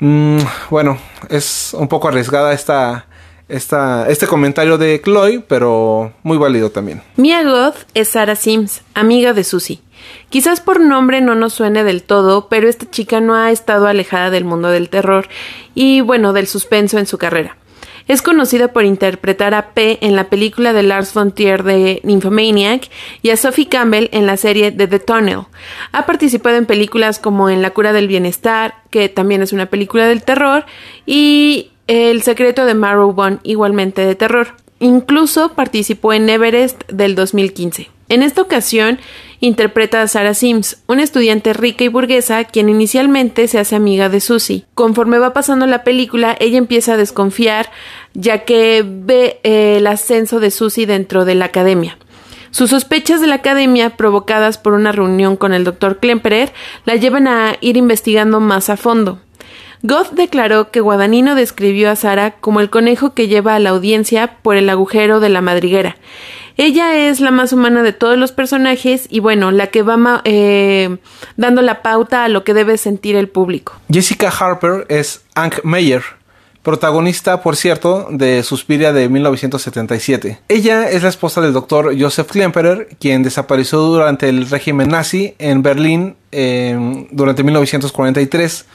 [0.00, 0.38] Mm,
[0.70, 3.06] bueno, es un poco arriesgada esta,
[3.48, 7.00] este comentario de Chloe, pero muy válido también.
[7.14, 9.82] Mia Goth es Sarah Sims, amiga de Susie.
[10.30, 14.30] Quizás por nombre no nos suene del todo, pero esta chica no ha estado alejada
[14.30, 15.28] del mundo del terror
[15.76, 17.56] y bueno, del suspenso en su carrera.
[18.08, 22.88] Es conocida por interpretar a P en la película de Lars von Trier de Nymphomaniac
[23.22, 25.40] y a Sophie Campbell en la serie The, The Tunnel.
[25.92, 30.06] Ha participado en películas como En la cura del bienestar, que también es una película
[30.06, 30.64] del terror,
[31.06, 34.48] y El secreto de Marrowbone, igualmente de terror.
[34.80, 37.88] Incluso participó en Everest del 2015.
[38.12, 38.98] En esta ocasión
[39.40, 44.20] interpreta a Sarah Sims, una estudiante rica y burguesa quien inicialmente se hace amiga de
[44.20, 44.66] Susie.
[44.74, 47.70] Conforme va pasando la película, ella empieza a desconfiar
[48.12, 51.96] ya que ve eh, el ascenso de Susie dentro de la academia.
[52.50, 55.98] Sus sospechas de la academia, provocadas por una reunión con el Dr.
[55.98, 56.52] Klemperer,
[56.84, 59.20] la llevan a ir investigando más a fondo.
[59.84, 64.36] Goth declaró que Guadagnino describió a Sara como el conejo que lleva a la audiencia
[64.42, 65.96] por el agujero de la madriguera.
[66.56, 70.96] Ella es la más humana de todos los personajes y bueno, la que va eh,
[71.36, 73.74] dando la pauta a lo que debe sentir el público.
[73.90, 76.02] Jessica Harper es Hank Meyer,
[76.62, 80.40] protagonista, por cierto, de Suspiria de 1977.
[80.48, 85.62] Ella es la esposa del doctor Joseph Klemperer, quien desapareció durante el régimen nazi en
[85.62, 88.66] Berlín eh, durante 1943.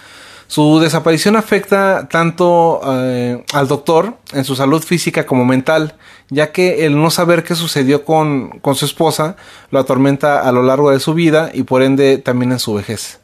[0.48, 5.96] Su desaparición afecta tanto eh, al doctor en su salud física como mental,
[6.30, 9.36] ya que el no saber qué sucedió con, su esposa
[9.72, 13.20] lo atormenta a lo largo de su vida y por ende también en su vejez.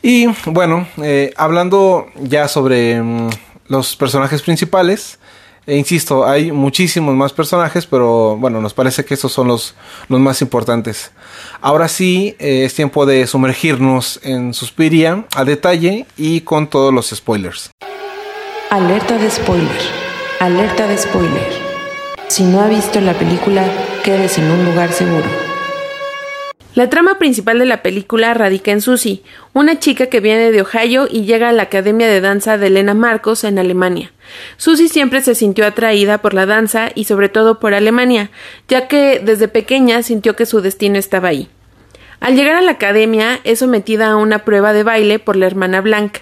[0.00, 3.28] Y bueno, eh, hablando ya sobre mm,
[3.68, 5.18] los personajes principales,
[5.68, 9.74] e insisto, hay muchísimos más personajes, pero bueno, nos parece que estos son los,
[10.08, 11.12] los más importantes.
[11.60, 17.10] Ahora sí, eh, es tiempo de sumergirnos en Suspiria a detalle y con todos los
[17.10, 17.70] spoilers.
[18.70, 19.80] Alerta de spoiler.
[20.40, 21.46] Alerta de spoiler.
[22.28, 23.62] Si no ha visto la película,
[24.02, 25.47] quedes en un lugar seguro.
[26.78, 31.08] La trama principal de la película radica en Susie, una chica que viene de Ohio
[31.10, 34.12] y llega a la Academia de Danza de Elena Marcos en Alemania.
[34.58, 38.30] Susie siempre se sintió atraída por la danza y sobre todo por Alemania,
[38.68, 41.48] ya que desde pequeña sintió que su destino estaba ahí.
[42.20, 45.80] Al llegar a la academia es sometida a una prueba de baile por la hermana
[45.80, 46.20] Blanca,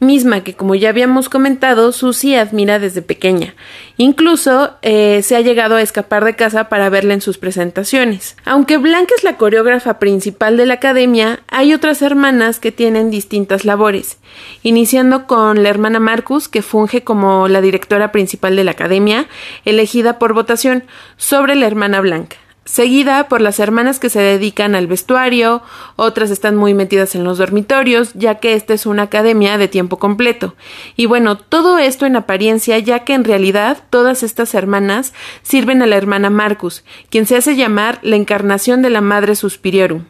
[0.00, 3.54] misma que como ya habíamos comentado Susie admira desde pequeña.
[3.96, 8.36] Incluso eh, se ha llegado a escapar de casa para verla en sus presentaciones.
[8.44, 13.64] Aunque Blanca es la coreógrafa principal de la academia, hay otras hermanas que tienen distintas
[13.64, 14.18] labores,
[14.64, 19.28] iniciando con la hermana Marcus, que funge como la directora principal de la academia,
[19.64, 20.84] elegida por votación,
[21.16, 25.62] sobre la hermana Blanca seguida por las hermanas que se dedican al vestuario,
[25.96, 29.98] otras están muy metidas en los dormitorios, ya que esta es una academia de tiempo
[29.98, 30.54] completo.
[30.96, 35.86] Y bueno, todo esto en apariencia, ya que en realidad todas estas hermanas sirven a
[35.86, 40.04] la hermana Marcus, quien se hace llamar la encarnación de la Madre Suspiriorum.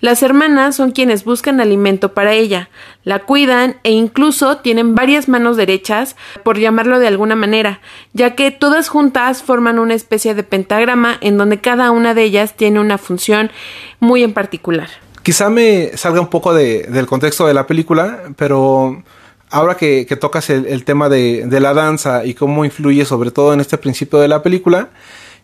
[0.00, 2.70] Las hermanas son quienes buscan alimento para ella,
[3.04, 7.80] la cuidan e incluso tienen varias manos derechas, por llamarlo de alguna manera,
[8.12, 12.56] ya que todas juntas forman una especie de pentagrama en donde cada una de ellas
[12.56, 13.50] tiene una función
[13.98, 14.88] muy en particular.
[15.22, 19.02] Quizá me salga un poco del contexto de la película, pero
[19.50, 23.76] ahora que, tocas el, tema de, la danza y cómo influye sobre todo en este
[23.76, 24.88] principio de la película,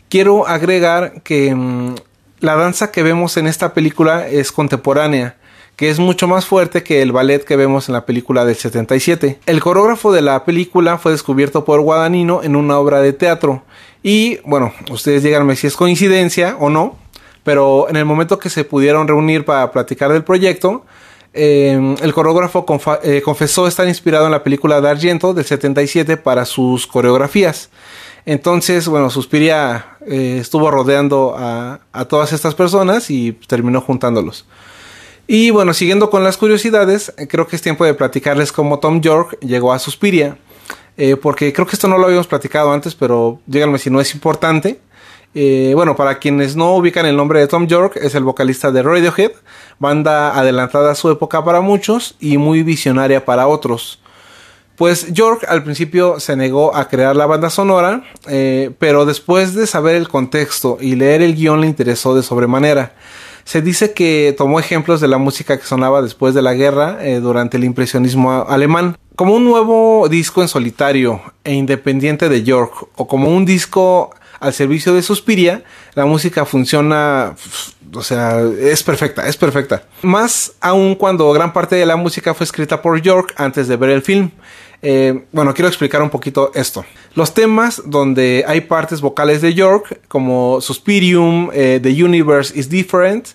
[0.08, 1.94] quiero agregar que mm,
[2.40, 5.36] la danza que vemos en esta película es contemporánea,
[5.76, 9.40] que es mucho más fuerte que el ballet que vemos en la película del 77.
[9.46, 13.62] El coreógrafo de la película fue descubierto por Guadagnino en una obra de teatro.
[14.02, 16.96] Y bueno, ustedes díganme si es coincidencia o no,
[17.42, 20.84] pero en el momento que se pudieron reunir para platicar del proyecto,
[21.32, 22.64] eh, el coreógrafo
[23.02, 27.70] eh, confesó estar inspirado en la película de Argento del 77 para sus coreografías.
[28.24, 34.46] Entonces, bueno, Suspiria eh, estuvo rodeando a, todas estas personas y terminó juntándolos.
[35.26, 39.38] Y bueno, siguiendo con las curiosidades, creo que es tiempo de platicarles cómo Tom York
[39.40, 40.38] llegó a Suspiria.
[41.20, 44.80] porque creo que esto no lo habíamos platicado antes, pero díganme si no es importante.
[45.38, 48.82] Eh, bueno, para quienes no ubican el nombre de Tom York, es el vocalista de
[48.82, 49.32] Radiohead,
[49.78, 54.00] banda adelantada a su época para muchos y muy visionaria para otros.
[54.76, 59.66] Pues York al principio se negó a crear la banda sonora, eh, pero después de
[59.66, 62.94] saber el contexto y leer el guion le interesó de sobremanera.
[63.44, 67.20] Se dice que tomó ejemplos de la música que sonaba después de la guerra eh,
[67.20, 68.98] durante el impresionismo alemán.
[69.14, 74.10] Como un nuevo disco en solitario e independiente de York, o como un disco
[74.40, 75.62] al servicio de Suspiria,
[75.94, 77.34] la música funciona,
[77.94, 79.84] o sea, es perfecta, es perfecta.
[80.02, 83.90] Más aún cuando gran parte de la música fue escrita por York antes de ver
[83.90, 84.32] el film.
[84.82, 86.84] Eh, bueno, quiero explicar un poquito esto.
[87.14, 93.28] Los temas donde hay partes vocales de York, como Suspirium, eh, The Universe is Different,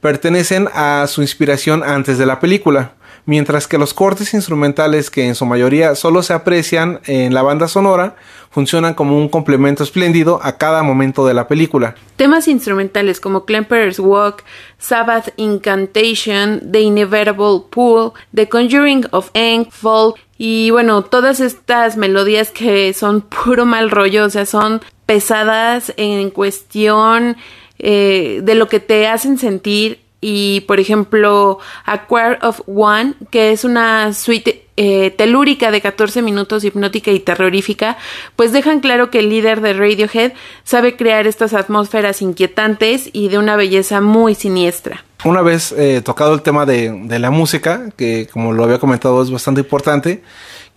[0.00, 2.92] pertenecen a su inspiración antes de la película
[3.26, 7.68] mientras que los cortes instrumentales que en su mayoría solo se aprecian en la banda
[7.68, 8.16] sonora
[8.50, 11.94] funcionan como un complemento espléndido a cada momento de la película.
[12.16, 14.44] Temas instrumentales como Klemper's Walk,
[14.78, 22.50] Sabbath Incantation, The Inevitable Pool, The Conjuring of Eng, Fall y bueno, todas estas melodías
[22.50, 27.36] que son puro mal rollo, o sea, son pesadas en cuestión
[27.78, 32.06] eh, de lo que te hacen sentir y por ejemplo A
[32.42, 37.96] of One, que es una suite eh, telúrica de 14 minutos hipnótica y terrorífica,
[38.34, 40.32] pues dejan claro que el líder de Radiohead
[40.64, 45.04] sabe crear estas atmósferas inquietantes y de una belleza muy siniestra.
[45.24, 49.22] Una vez eh, tocado el tema de, de, la música, que como lo había comentado
[49.22, 50.22] es bastante importante,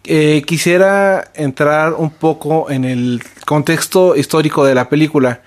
[0.06, 5.42] eh, quisiera entrar un poco en el contexto histórico de la película.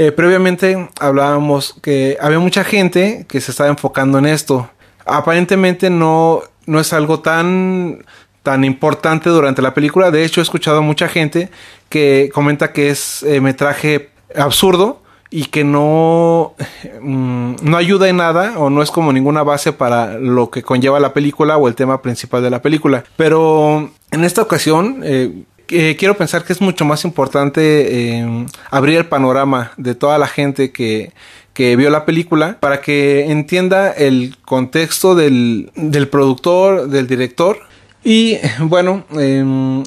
[0.00, 4.70] Eh, previamente hablábamos que había mucha gente que se estaba enfocando en esto.
[5.04, 8.04] Aparentemente no, no es algo tan,
[8.44, 10.12] tan importante durante la película.
[10.12, 11.50] De hecho, he escuchado a mucha gente
[11.88, 16.54] que comenta que es eh, metraje absurdo y que no,
[17.02, 21.00] mm, no ayuda en nada o no es como ninguna base para lo que conlleva
[21.00, 23.02] la película o el tema principal de la película.
[23.16, 29.06] Pero en esta ocasión eh, quiero pensar que es mucho más importante eh, abrir el
[29.06, 31.12] panorama de toda la gente que,
[31.52, 37.58] que vio la película para que entienda el contexto del, del productor, del director.
[38.02, 39.82] Y bueno, em,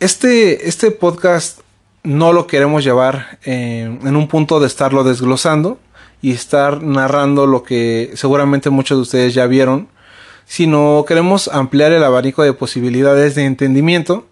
[0.00, 1.60] este, este podcast
[2.02, 5.78] no lo queremos llevar em, en un punto de estarlo desglosando
[6.22, 9.88] y estar narrando lo que seguramente muchos de ustedes ya vieron,
[10.46, 14.26] sino queremos ampliar el abanico de posibilidades de entendimiento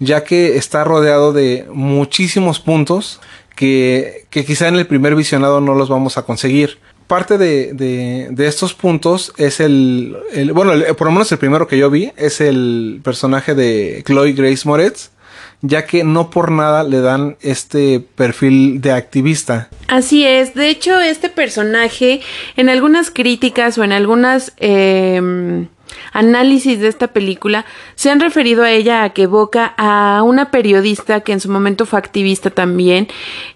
[0.00, 3.20] ya que está rodeado de muchísimos puntos
[3.54, 6.78] que, que quizá en el primer visionado no los vamos a conseguir.
[7.06, 10.16] Parte de, de, estos puntos es el,
[10.54, 14.66] bueno, por lo menos el primero que yo vi es el personaje de Chloe Grace
[14.66, 15.10] Moretz,
[15.60, 19.68] ya que no por nada le dan este perfil de activista.
[19.88, 22.20] Así es, de hecho este personaje
[22.56, 24.52] en algunas críticas o en algunas...
[24.58, 25.66] Eh
[26.12, 31.20] análisis de esta película se han referido a ella a que evoca a una periodista
[31.20, 33.08] que en su momento fue activista también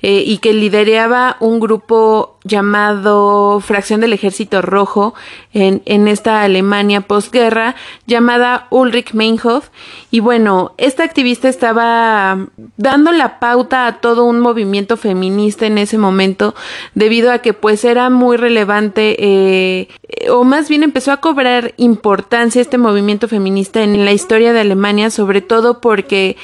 [0.02, 5.14] eh, y que lideraba un grupo llamado Fracción del Ejército Rojo
[5.54, 7.74] en, en esta Alemania posguerra
[8.06, 9.70] llamada Ulrich Meinhof.
[10.10, 15.96] Y bueno, esta activista estaba dando la pauta a todo un movimiento feminista en ese
[15.96, 16.54] momento
[16.94, 19.88] debido a que pues era muy relevante eh,
[20.30, 25.10] o más bien empezó a cobrar importancia este movimiento feminista en la historia de Alemania
[25.10, 26.36] sobre todo porque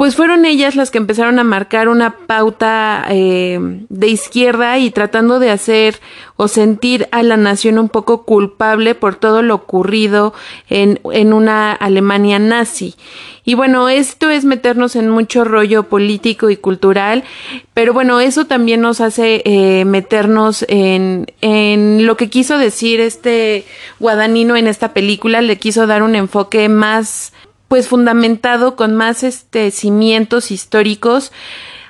[0.00, 3.58] pues fueron ellas las que empezaron a marcar una pauta eh,
[3.90, 6.00] de izquierda y tratando de hacer
[6.36, 10.32] o sentir a la nación un poco culpable por todo lo ocurrido
[10.70, 12.94] en, en una Alemania nazi.
[13.44, 17.22] Y bueno, esto es meternos en mucho rollo político y cultural,
[17.74, 23.66] pero bueno, eso también nos hace eh, meternos en, en lo que quiso decir este
[23.98, 27.34] Guadagnino en esta película, le quiso dar un enfoque más
[27.70, 31.30] pues fundamentado con más este cimientos históricos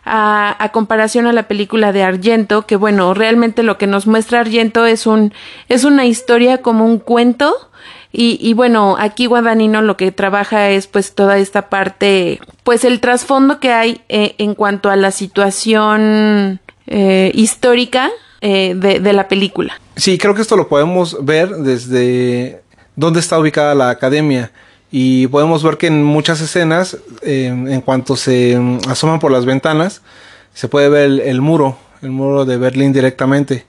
[0.05, 4.85] a, comparación a la película de Argento, que bueno, realmente lo que nos muestra Argento
[4.85, 5.33] es un,
[5.71, 7.57] es una historia como un cuento,
[8.13, 13.01] y, y, bueno, aquí Guadagnino lo que trabaja es pues toda esta parte, pues el
[13.01, 18.11] trasfondo que hay eh, en cuanto a la situación eh, histórica
[18.43, 19.81] eh, de, de, la película.
[19.97, 22.61] Sí, creo que esto lo podemos ver desde
[22.97, 24.51] dónde está ubicada la academia.
[24.91, 30.03] Y podemos ver que en muchas escenas, en cuanto se asoman por las ventanas,
[30.53, 33.67] se puede ver el, muro, el muro de Berlín directamente.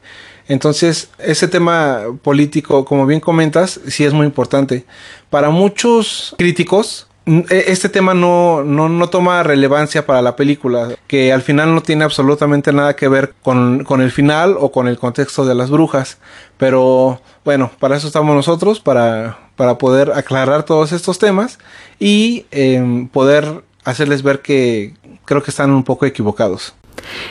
[0.48, 4.86] Entonces, ese tema político, como bien comentas, sí es muy importante.
[5.30, 11.32] Para muchos críticos, e, este tema no, no, no, toma relevancia para la película, que
[11.32, 14.98] al final no tiene absolutamente nada que ver con, con, el final o con el
[14.98, 16.18] contexto de las brujas.
[16.58, 21.60] Pero bueno, para eso estamos nosotros, para, para poder aclarar todos estos temas
[22.00, 26.74] y em, poder hacerles ver que creo que están un poco equivocados.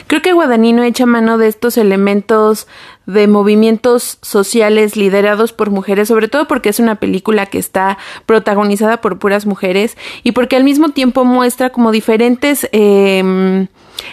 [0.07, 2.67] Creo que Guadagnino echa mano de estos elementos
[3.05, 9.01] de movimientos sociales liderados por mujeres, sobre todo porque es una película que está protagonizada
[9.01, 13.67] por puras mujeres y porque al mismo tiempo muestra como diferentes eh,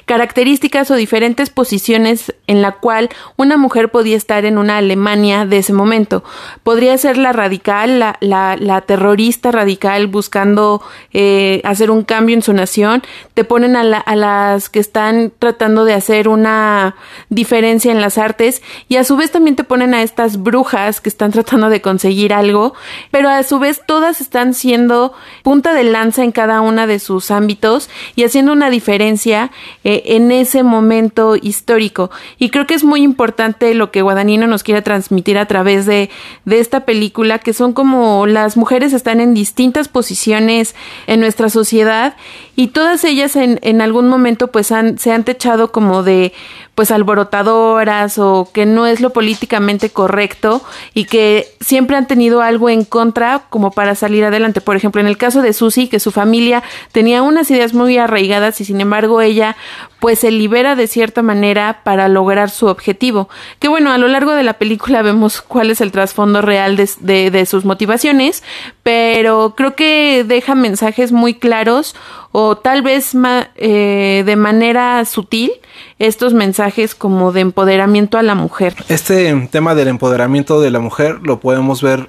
[0.05, 5.59] características o diferentes posiciones en la cual una mujer podía estar en una Alemania de
[5.59, 6.24] ese momento.
[6.62, 10.82] Podría ser la radical, la, la, terrorista radical buscando
[11.12, 13.03] eh, hacer un cambio en su nación.
[13.34, 16.97] Te ponen a, a las que están tratando de hacer una
[17.28, 21.09] diferencia en las artes y a su vez también te ponen a estas brujas que
[21.09, 22.74] están tratando de conseguir algo,
[23.11, 25.12] pero a su vez todas están siendo
[25.43, 29.51] punta de lanza en cada una de sus ámbitos y haciendo una diferencia
[29.85, 32.11] eh, en ese momento histórico.
[32.39, 36.11] Y creo que es muy importante lo que Guadagnino nos quiere transmitir a través de,
[36.45, 40.74] de esta película, que son como las mujeres están en distintas posiciones
[41.07, 42.16] en nuestra sociedad
[42.59, 46.32] y todas ellas en, en algún momento pues han, se han techado como de
[46.74, 50.61] pues alborotadoras o que no es lo políticamente correcto
[50.92, 54.61] y que siempre han tenido algo en contra como para salir adelante.
[54.61, 58.61] Por ejemplo, en el caso de Susie, que su familia tenía unas ideas muy arraigadas
[58.61, 59.56] y sin embargo ella
[60.01, 63.28] pues se libera de cierta manera para lograr su objetivo.
[63.59, 67.46] Que bueno, a lo largo de la película vemos cuál es el trasfondo real de,
[67.46, 68.42] sus motivaciones,
[68.82, 71.96] pero creo que deja mensajes muy claros
[72.30, 73.12] o tal vez
[73.57, 75.51] eh, de manera sutil
[75.99, 78.74] estos mensajes como de empoderamiento a la mujer.
[78.88, 82.09] Este tema del empoderamiento de la mujer lo podemos ver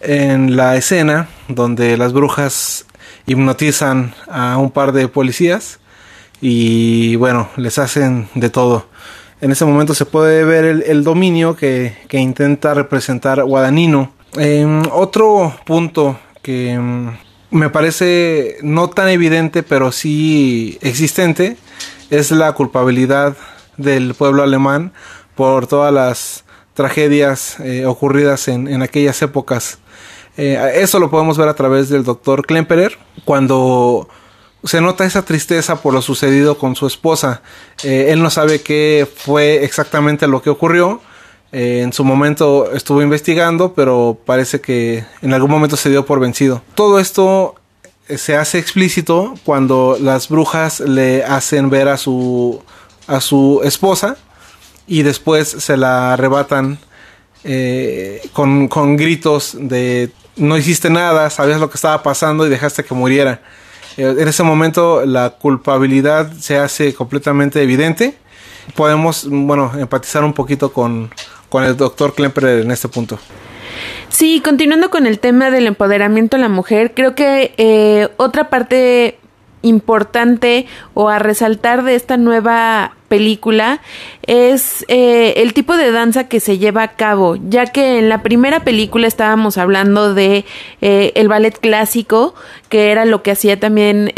[0.00, 2.86] en la escena donde las brujas
[3.26, 5.80] hipnotizan a un par de policías
[6.40, 8.86] y bueno, les hacen de todo.
[9.40, 14.12] En ese momento se puede ver el, dominio que, intenta representar Guadagnino.
[14.92, 16.78] otro punto que
[17.50, 21.56] me parece no tan evidente, pero sí existente,
[22.10, 23.36] es la culpabilidad
[23.76, 24.92] del pueblo alemán
[25.34, 29.78] por todas las tragedias eh, ocurridas en, aquellas épocas.
[30.36, 34.08] Eh, eso lo podemos ver a través del doctor Klemperer, cuando
[34.64, 37.42] se nota esa tristeza por lo sucedido con su esposa.
[37.82, 41.00] Eh, él no sabe qué fue exactamente lo que ocurrió,
[41.54, 46.18] eh, en su momento estuvo investigando, pero parece que en algún momento se dio por
[46.18, 46.62] vencido.
[46.74, 47.54] Todo esto
[48.08, 52.60] eh, se hace explícito cuando las brujas le hacen ver a su
[53.06, 54.16] a su esposa
[54.88, 56.80] y después se la arrebatan
[57.44, 62.82] eh, con, con, gritos de no hiciste nada, sabías lo que estaba pasando y dejaste
[62.82, 63.42] que muriera.
[63.96, 68.14] En ese momento la culpabilidad se hace completamente evidente.
[68.74, 71.10] Podemos, bueno, empatizar un poquito con,
[71.48, 73.18] con el doctor Klemper en este punto.
[74.08, 79.18] Sí, continuando con el tema del empoderamiento de la mujer, creo que eh, otra parte
[79.64, 83.80] importante o a resaltar de esta nueva película
[84.26, 88.22] es eh, el tipo de danza que se lleva a cabo, ya que en la
[88.22, 90.44] primera película estábamos hablando de
[90.80, 92.34] eh, el ballet clásico,
[92.68, 94.12] que era lo que hacía también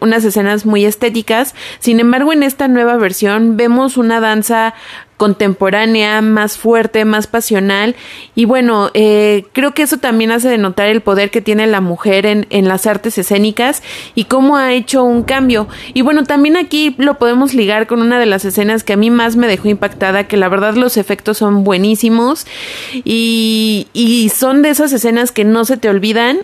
[0.00, 1.54] unas escenas muy estéticas.
[1.78, 4.74] Sin embargo, en esta nueva versión vemos una danza
[5.20, 7.94] contemporánea, más fuerte, más pasional.
[8.34, 12.24] Y bueno, eh, creo que eso también hace denotar el poder que tiene la mujer
[12.24, 13.82] en, en las artes escénicas
[14.14, 15.68] y cómo ha hecho un cambio.
[15.92, 19.10] Y bueno, también aquí lo podemos ligar con una de las escenas que a mí
[19.10, 22.46] más me dejó impactada, que la verdad los efectos son buenísimos
[22.94, 26.38] y, y son de esas escenas que no se te olvidan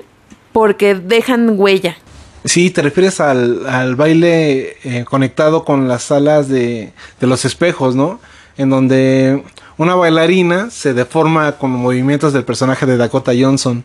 [0.52, 1.96] porque dejan huella.
[2.44, 7.96] Sí, te refieres al, al baile eh, conectado con las salas de, de los espejos,
[7.96, 8.20] ¿no?
[8.56, 9.42] En donde
[9.76, 13.84] una bailarina se deforma con movimientos del personaje de Dakota Johnson.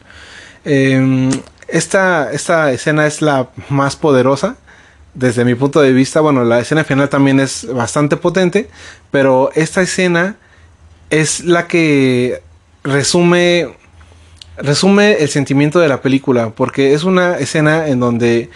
[0.64, 1.30] Em,
[1.68, 4.56] esta, esta escena es la más poderosa
[5.14, 6.22] desde mi punto de vista.
[6.22, 8.70] Bueno, la escena final también es bastante potente,
[9.12, 10.36] pero esta escena
[11.10, 12.42] es la que
[12.84, 13.70] resume
[14.58, 18.50] resume el sentimiento de la película, porque es una escena en donde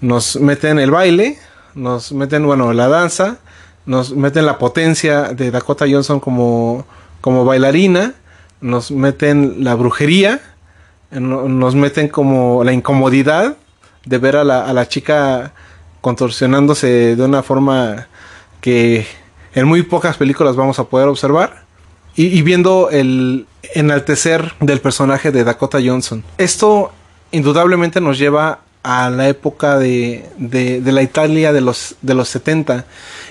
[0.00, 1.38] nos meten el baile,
[1.74, 3.38] nos meten, bueno, la danza,
[3.90, 6.86] nos meten la potencia de Dakota Johnson como,
[7.20, 8.14] como bailarina,
[8.60, 10.40] nos meten la brujería,
[11.10, 13.56] nos meten como la incomodidad
[14.04, 15.54] de ver a la, a la chica
[16.00, 18.06] contorsionándose de una forma
[18.60, 19.08] que
[19.54, 21.64] en muy pocas películas vamos a poder observar.
[22.14, 26.22] Y, viendo el enaltecer del personaje de Dakota Johnson.
[26.38, 26.92] Esto
[27.32, 32.84] indudablemente nos lleva a la época de, de, la Italia de los, de los 70.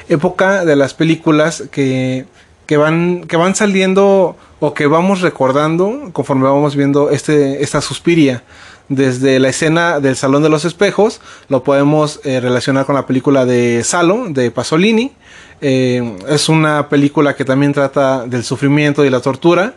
[0.08, 2.26] Época de las películas que,
[2.66, 8.44] que, van, que van saliendo o que vamos recordando conforme vamos viendo este, esta suspiria
[8.90, 13.46] desde la escena del Salón de los Espejos, lo podemos eh, relacionar con la película
[13.46, 15.14] de Salo, de Pasolini.
[15.62, 19.76] Eh, es una película que también trata del sufrimiento y la tortura.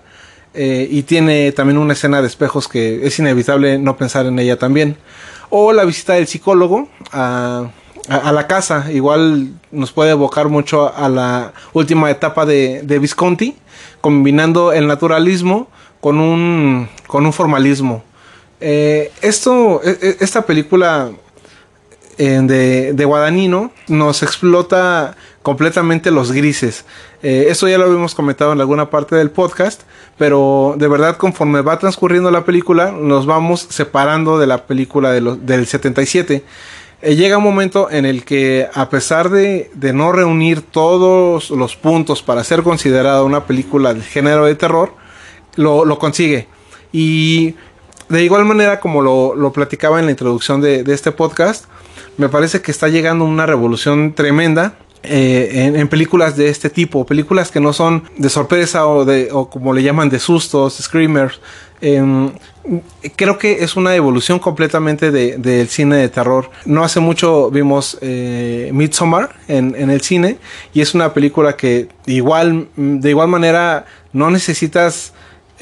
[0.54, 4.58] Eh, y tiene también una escena de espejos que es inevitable no pensar en ella
[4.58, 4.96] también.
[5.55, 7.68] O la visita del psicólogo a,
[8.09, 13.55] la casa, igual nos puede evocar mucho a la última etapa de, de Visconti,
[14.00, 15.68] combinando el naturalismo
[16.00, 18.03] con un, con un formalismo.
[18.61, 21.11] Eh, esto, e, e, esta película
[22.16, 26.84] eh, de, Guadagnino nos explota completamente los grises.
[27.22, 29.82] Eh, esto ya lo habíamos comentado en alguna parte del podcast,
[30.18, 35.66] pero de verdad conforme va transcurriendo la película nos vamos separando de la película del
[35.66, 36.45] 77.
[37.03, 42.45] llega un momento en el que a pesar de, no reunir todos los puntos para
[42.45, 44.95] ser considerada una película de género de terror,
[45.57, 46.47] lo consigue.
[46.93, 47.55] Y
[48.12, 51.64] de igual manera, como lo, platicaba en la introducción de, este podcast,
[52.18, 57.50] me parece que está llegando una revolución tremenda eh, en, películas de este tipo, películas
[57.50, 61.40] que no son de sorpresa o, de, o como le llaman de sustos, screamers.
[61.80, 62.30] Em,
[63.16, 66.50] creo que es una evolución completamente del cine de terror.
[66.64, 70.38] No hace mucho vimos eh, Midsommar en, en, el cine
[70.72, 75.12] y es una película que igual, de igual manera no necesitas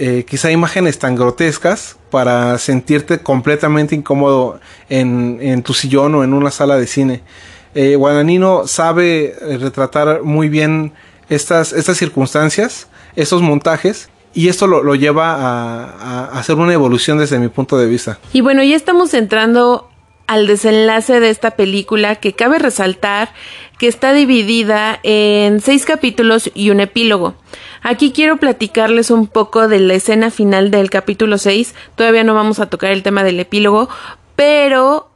[0.03, 6.51] eh, quizá imágenes tan grotescas para sentirte completamente incómodo en, tu sillón o en una
[6.51, 7.20] sala de cine.
[7.75, 10.93] Eh, Guadagnino sabe eh, retratar muy bien
[11.29, 17.39] estas, estas circunstancias, estos montajes, y esto lo, lleva a, a, hacer una evolución desde
[17.39, 18.18] mi punto de vista.
[18.33, 19.91] Y bueno, ya estamos entrando
[20.31, 23.33] al desenlace de esta película que cabe resaltar
[23.79, 27.35] que está dividida en seis capítulos y un epílogo.
[27.83, 31.75] Aquí quiero platicarles un poco de la escena final del capítulo 6.
[31.97, 33.89] Todavía no vamos a tocar el tema del epílogo,
[34.37, 35.09] pero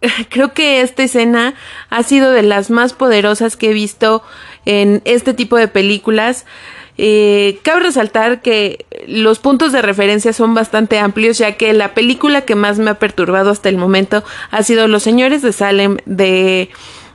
[0.28, 1.54] creo que esta escena
[1.90, 4.22] ha sido de las más poderosas que he visto
[4.64, 6.46] en este tipo de películas.
[7.00, 12.40] Eh, cabe resaltar que los puntos de referencia son bastante amplios, ya que la película
[12.42, 16.70] que más me ha perturbado hasta el momento ha sido Los Señores de Salem de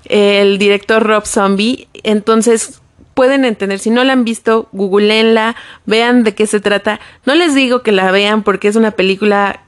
[0.05, 1.87] el director Rob Zombie.
[2.03, 2.81] Entonces,
[3.13, 3.79] pueden entender.
[3.79, 5.55] Si no la han visto, googleenla,
[5.85, 6.99] vean de qué se trata.
[7.25, 9.63] No les digo que la vean porque es una película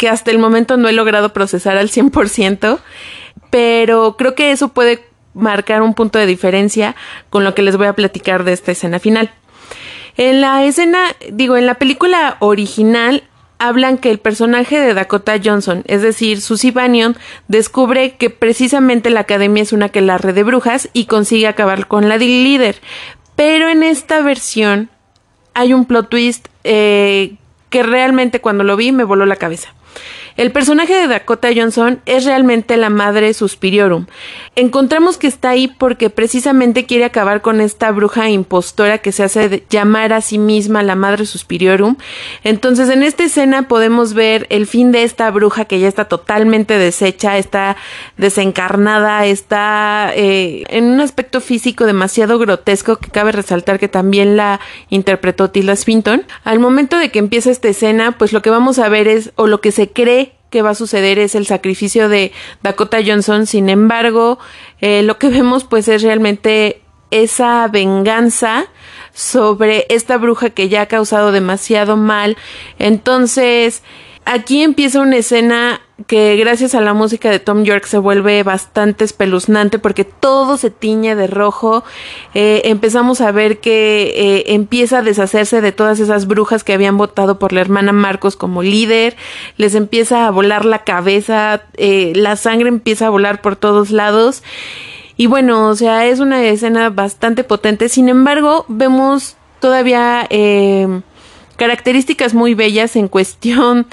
[0.00, 2.78] que hasta el momento no he logrado procesar al 100%,
[3.50, 6.96] pero creo que eso puede marcar un punto de diferencia
[7.28, 9.30] con lo que les voy a platicar de esta escena final.
[10.16, 13.24] En la escena, digo, en la película original
[13.58, 17.14] hablan que el personaje de Dakota Johnson, es decir, Susie Bannion,
[17.48, 21.88] descubre que precisamente la academia es una que la red de brujas y consigue acabar
[21.88, 22.76] con la líder.
[23.36, 24.88] Pero en esta versión
[25.52, 27.36] hay un plot twist eh,
[27.68, 29.74] que realmente cuando lo vi me voló la cabeza.
[30.36, 34.06] El personaje de Dakota Johnson es realmente la madre Suspiriorum.
[34.56, 39.64] Encontramos que está ahí porque precisamente quiere acabar con esta bruja impostora que se hace
[39.68, 41.96] llamar a sí misma la madre Suspiriorum.
[42.44, 46.78] Entonces en esta escena podemos ver el fin de esta bruja que ya está totalmente
[46.78, 47.76] deshecha, está
[48.16, 54.60] desencarnada, está eh, en un aspecto físico demasiado grotesco que cabe resaltar que también la
[54.88, 56.24] interpretó Tilda Swinton.
[56.44, 59.46] Al momento de que empieza esta escena, pues lo que vamos a ver es, o
[59.46, 62.32] lo que se cree que va a suceder es el sacrificio de
[62.62, 63.46] Dakota Johnson.
[63.46, 64.38] Sin embargo,
[64.80, 68.66] eh, lo que vemos pues es realmente esa venganza
[69.12, 72.36] sobre esta bruja que ya ha causado demasiado mal.
[72.78, 73.82] Entonces,
[74.24, 79.04] aquí empieza una escena que gracias a la música de Tom York se vuelve bastante
[79.04, 81.84] espeluznante porque todo se tiñe de rojo.
[82.34, 86.96] Eh, empezamos a ver que eh, empieza a deshacerse de todas esas brujas que habían
[86.96, 89.16] votado por la hermana Marcos como líder.
[89.56, 94.42] Les empieza a volar la cabeza, eh, la sangre empieza a volar por todos lados.
[95.16, 97.90] Y bueno, o sea, es una escena bastante potente.
[97.90, 100.26] Sin embargo, vemos todavía
[101.56, 103.86] características muy bellas en cuestión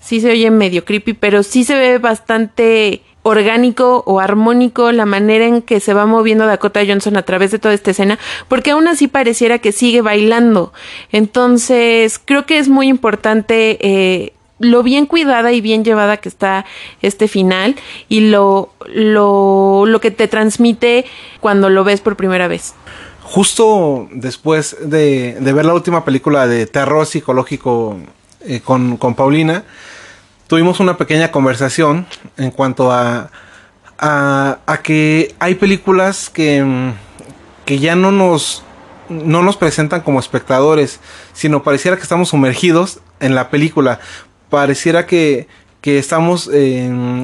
[0.00, 5.46] sí se oye medio creepy, pero sí se ve bastante orgánico o armónico la manera
[5.46, 8.88] en que se va moviendo Dakota Johnson a través de toda esta escena, porque aún
[8.88, 10.72] así pareciera que sigue bailando.
[11.12, 16.64] Entonces, creo que es muy importante eh, lo bien cuidada y bien llevada que está
[17.02, 17.76] este final
[18.08, 21.04] y lo, lo, lo que te transmite
[21.40, 22.74] cuando lo ves por primera vez.
[23.22, 27.96] Justo después de, ver la última película de terror psicológico
[28.40, 29.64] eh, con, con Paulina,
[30.50, 33.30] tuvimos una pequeña conversación en cuanto a,
[34.00, 36.92] a, que hay películas que,
[37.64, 38.64] que ya no nos,
[39.08, 40.98] no nos presentan como espectadores,
[41.34, 44.00] sino pareciera que estamos sumergidos en la película.
[44.48, 45.46] Pareciera que,
[45.80, 46.50] que estamos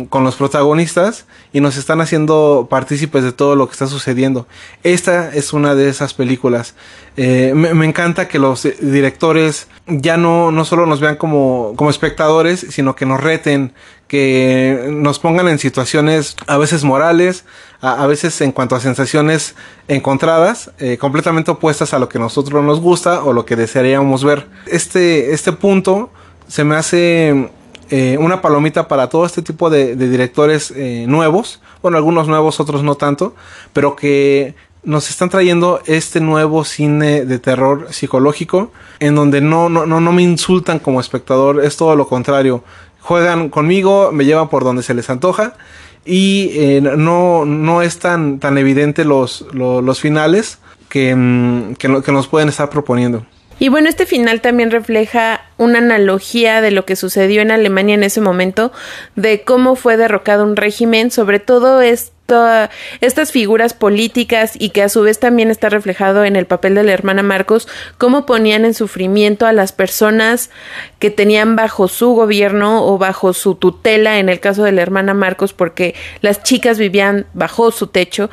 [0.08, 4.46] con los protagonistas y nos están haciendo partícipes de todo lo que está sucediendo.
[4.82, 6.74] Esta es una de esas películas.
[7.16, 12.66] Eh, me, encanta que los directores ya no, no solo nos vean como, como espectadores,
[12.70, 13.72] sino que nos reten,
[14.06, 17.44] que nos pongan en situaciones a veces morales,
[17.80, 19.54] a, veces en cuanto a sensaciones
[19.88, 24.46] encontradas, eh, completamente opuestas a lo que nosotros nos gusta o lo que desearíamos ver.
[24.66, 26.10] Este, este punto
[26.48, 27.50] se me hace
[27.90, 32.82] eh, una palomita para todo este tipo de, directores eh, nuevos, bueno, algunos nuevos, otros
[32.82, 33.34] no tanto,
[33.72, 39.84] pero que nos están trayendo este nuevo cine de terror psicológico, en donde no, no,
[39.86, 42.62] no, me insultan como espectador, es todo lo contrario.
[43.00, 45.54] Juegan conmigo, me llevan por donde se les antoja
[46.04, 50.58] y eh, no, no es tan, tan evidente los, los, finales
[50.88, 53.24] que, mm, que, que nos pueden estar proponiendo.
[53.58, 58.02] Y bueno, este final también refleja una analogía de lo que sucedió en Alemania en
[58.02, 58.70] ese momento,
[59.14, 65.00] de cómo fue derrocado un régimen, sobre todo estas figuras políticas y que a su
[65.00, 69.46] vez también está reflejado en el papel de la hermana Marcos, cómo ponían en sufrimiento
[69.46, 70.50] a las personas
[70.98, 75.14] que tenían bajo su gobierno o bajo su tutela, en el caso de la hermana
[75.14, 78.28] Marcos, porque las chicas vivían bajo su techo.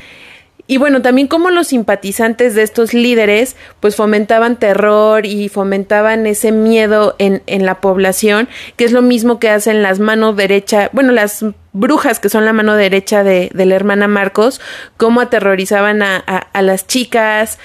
[0.66, 6.52] Y bueno, también como los simpatizantes de estos líderes pues fomentaban terror y fomentaban ese
[6.52, 11.12] miedo en, en la población, que es lo mismo que hacen las manos derecha, bueno,
[11.12, 11.44] las
[11.74, 14.62] brujas que son la mano derecha de, de la hermana Marcos,
[14.96, 17.58] cómo aterrorizaban a, a, las chicas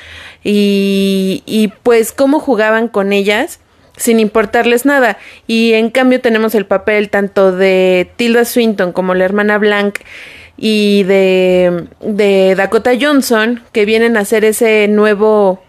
[0.44, 3.62] y, y pues cómo jugaban con ellas
[3.96, 5.18] sin importarles nada.
[5.48, 10.00] Y en cambio tenemos el papel tanto de Tilda Swinton como la hermana Blanc
[10.62, 15.64] y de, de Dakota Johnson que vienen a hacer ese nuevo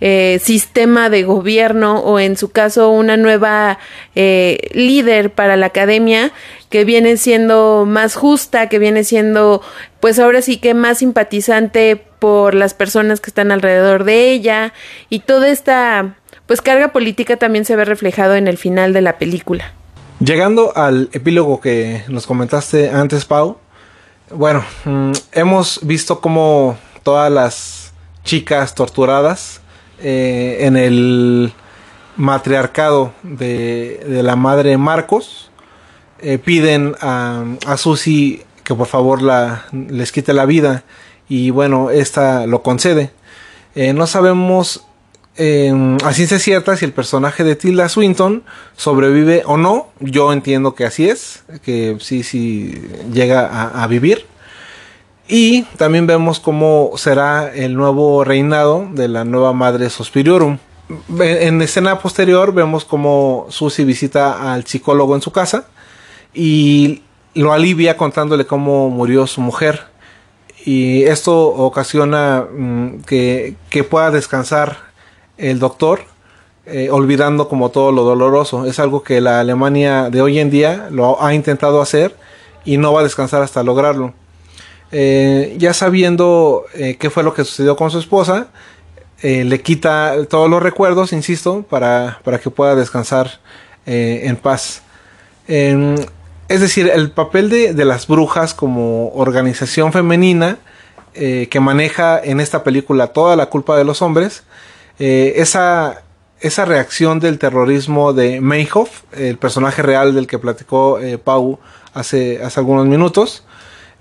[0.00, 3.78] eh, sistema de gobierno o en su caso una nueva
[4.14, 6.32] eh, líder para la academia
[6.70, 9.60] que viene siendo más justa, que viene siendo
[10.00, 14.72] pues ahora sí que más simpatizante por las personas que están alrededor de ella
[15.10, 16.16] y toda esta
[16.46, 19.74] pues carga política también se ve reflejado en el final de la película.
[20.24, 23.58] Llegando al epílogo que nos comentaste antes, Pau,
[24.34, 27.92] bueno, mm, hemos visto como todas las
[28.24, 29.60] chicas torturadas
[30.00, 31.52] eh, en el
[32.16, 35.50] matriarcado de, la madre Marcos
[36.20, 39.20] eh, piden a, a Susi que por favor
[39.72, 40.84] les quite la vida
[41.28, 43.10] y bueno, esta lo concede.
[43.74, 44.84] Eh, no sabemos
[45.36, 48.42] eh, a ciencia cierta si el personaje de Tilda Swinton
[48.76, 49.88] sobrevive o no.
[50.00, 52.74] Yo entiendo que así es, que sí, sí
[53.12, 53.46] llega
[53.82, 54.26] a, vivir.
[55.28, 60.58] Y también vemos cómo será el nuevo reinado de la nueva madre Suspiriorum.
[61.18, 65.66] En escena posterior vemos cómo Susie visita al psicólogo en su casa
[66.34, 67.02] y
[67.34, 69.84] lo alivia contándole cómo murió su mujer.
[70.66, 74.91] Y esto ocasiona mm, que, que pueda descansar
[75.42, 76.00] el doctor,
[76.64, 78.66] eh, olvidando como todo lo doloroso.
[78.66, 82.16] Es algo que la Alemania de hoy en día lo ha intentado hacer
[82.64, 84.14] y no va a descansar hasta lograrlo.
[84.92, 88.48] Eh, ya sabiendo eh, qué fue lo que sucedió con su esposa,
[89.22, 93.38] le quita todos los recuerdos, insisto, para, para que pueda descansar
[93.86, 94.82] en paz.
[95.46, 100.58] es decir, el papel de, de, las brujas como organización femenina
[101.14, 104.42] que maneja en esta película toda la culpa de los hombres,
[105.04, 106.04] eh, esa,
[106.40, 111.58] esa reacción del terrorismo de Meyhoff, el personaje real del que platicó eh, Pau
[111.92, 113.42] hace, hace algunos minutos,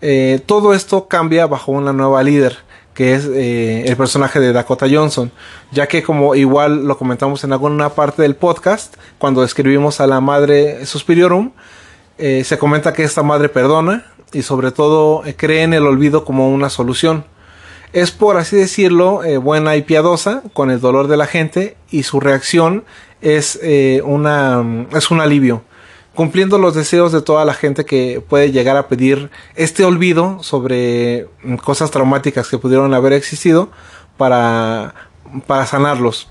[0.01, 2.59] eh, todo esto cambia bajo una nueva líder
[2.93, 5.31] que es el personaje de Dakota Johnson,
[5.71, 10.21] ya que como igual lo comentamos en alguna parte del podcast, cuando escribimos a la
[10.21, 11.51] madre Suspiriorum,
[12.17, 16.69] se comenta que esta madre perdona y sobre todo cree en el olvido como una
[16.69, 17.23] solución
[17.93, 22.03] es por así decirlo eh, buena y piadosa con el dolor de la gente y
[22.03, 22.83] su reacción
[23.21, 24.63] es eh, una
[24.93, 25.63] es un alivio
[26.15, 31.27] cumpliendo los deseos de toda la gente que puede llegar a pedir este olvido sobre
[31.63, 33.69] cosas traumáticas que pudieron haber existido
[34.17, 34.93] para,
[35.47, 36.27] para sanarlos.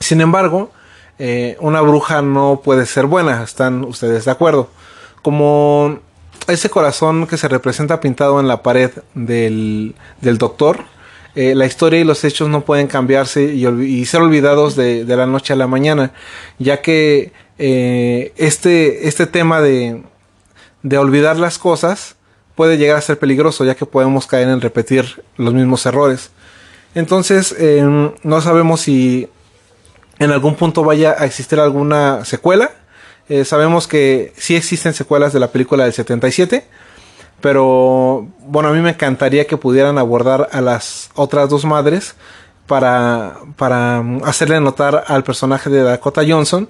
[0.00, 0.70] Sin embargo,
[1.18, 4.70] eh, una bruja no puede ser buena, ¿están ustedes de acuerdo?
[5.22, 5.98] Como
[6.48, 10.84] ese corazón que se representa pintado en la pared del, del doctor,
[11.34, 15.52] eh, la historia y los hechos no pueden cambiarse y, ser olvidados de, la noche
[15.52, 16.12] a la mañana,
[16.58, 20.02] ya que eh, este, este tema de,
[20.82, 22.16] de olvidar las cosas
[22.54, 26.30] puede llegar a ser peligroso, ya que podemos caer en repetir los mismos errores.
[26.94, 29.28] Entonces, em, no sabemos si
[30.18, 32.70] en algún punto vaya a existir alguna secuela.
[33.28, 36.64] Eh, sabemos que sí existen secuelas de la película del 77
[37.40, 42.14] pero bueno, a mí me encantaría que pudieran abordar a las otras dos madres
[42.66, 46.68] para, para hacerle notar al personaje de Dakota Johnson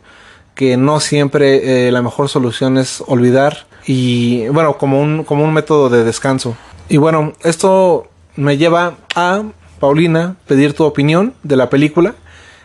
[0.54, 5.52] que no siempre eh, la mejor solución es olvidar y bueno, como un, como un
[5.52, 6.56] método de descanso.
[6.88, 9.44] Y bueno, esto me lleva a,
[9.78, 12.14] Paulina, pedir tu opinión de la película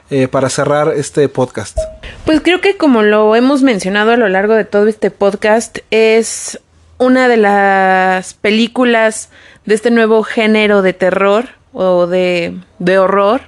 [0.10, 1.78] eh, para cerrar este podcast.
[2.26, 6.59] Pues creo que como lo hemos mencionado a lo largo de todo este podcast, es
[6.97, 9.30] una de las películas
[9.65, 13.41] de este nuevo género de terror o de, de horror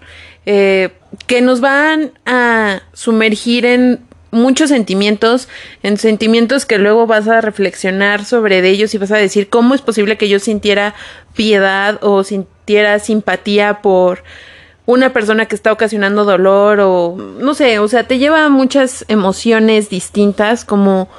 [0.45, 0.89] eh,
[1.27, 3.99] que nos van a sumergir en
[4.31, 5.47] muchos sentimientos,
[5.83, 9.81] en sentimientos que luego vas a reflexionar sobre ellos y vas a decir cómo es
[9.81, 10.95] posible que yo sintiera
[11.35, 14.23] piedad o sintiera simpatía por
[14.85, 19.05] una persona que está ocasionando dolor o no sé, o sea, te lleva a muchas
[19.07, 21.09] emociones distintas como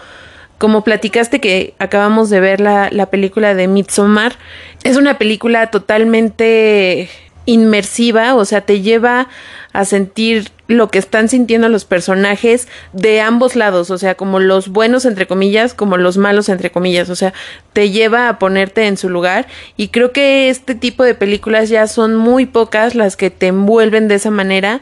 [0.58, 4.36] como platicaste que acabamos de ver la, la película de Midsommar,
[4.82, 7.10] es una película totalmente
[7.44, 9.28] inmersiva, o sea, te lleva
[9.72, 14.68] a sentir lo que están sintiendo los personajes de ambos lados, o sea, como los
[14.68, 17.34] buenos entre comillas, como los malos entre comillas, o sea,
[17.74, 19.46] te lleva a ponerte en su lugar
[19.76, 24.08] y creo que este tipo de películas ya son muy pocas las que te envuelven
[24.08, 24.80] de esa manera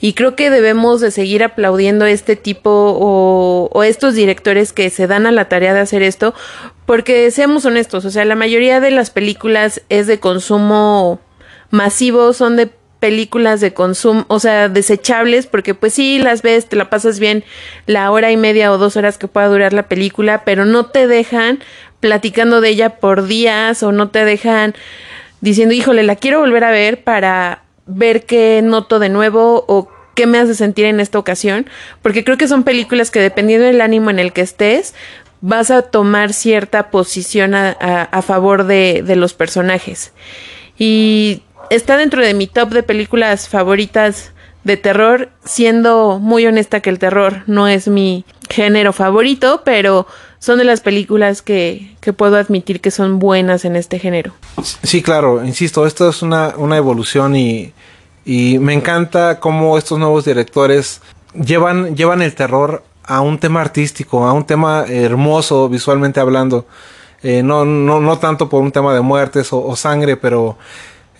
[0.00, 5.06] y creo que debemos de seguir aplaudiendo este tipo o, o estos directores que se
[5.06, 6.34] dan a la tarea de hacer esto
[6.84, 11.20] porque seamos honestos, o sea, la mayoría de las películas es de consumo
[11.70, 12.70] masivo, son de
[13.02, 17.42] películas de consumo, o sea, desechables, porque pues sí, las ves, te la pasas bien
[17.86, 21.08] la hora y media o dos horas que pueda durar la película, pero no te
[21.08, 21.58] dejan
[21.98, 24.76] platicando de ella por días o no te dejan
[25.40, 30.28] diciendo, híjole, la quiero volver a ver para ver qué noto de nuevo o qué
[30.28, 31.66] me hace sentir en esta ocasión,
[32.02, 34.94] porque creo que son películas que dependiendo del ánimo en el que estés,
[35.40, 40.12] vas a tomar cierta posición a, a favor de, de los personajes.
[40.78, 41.42] Y
[41.74, 44.32] está dentro de mi top de películas favoritas
[44.64, 50.06] de terror, siendo muy honesta que el terror no es mi género favorito, pero
[50.38, 54.32] son de las películas que, que puedo admitir que son buenas en este género.
[54.82, 57.72] Sí, claro, insisto, esto es una, una evolución y,
[58.24, 61.00] y me encanta cómo estos nuevos directores
[61.34, 66.66] llevan, llevan el terror a un tema artístico, a un tema hermoso visualmente hablando.
[67.22, 70.58] Eh, no, no, no tanto por un tema de muertes o, sangre, pero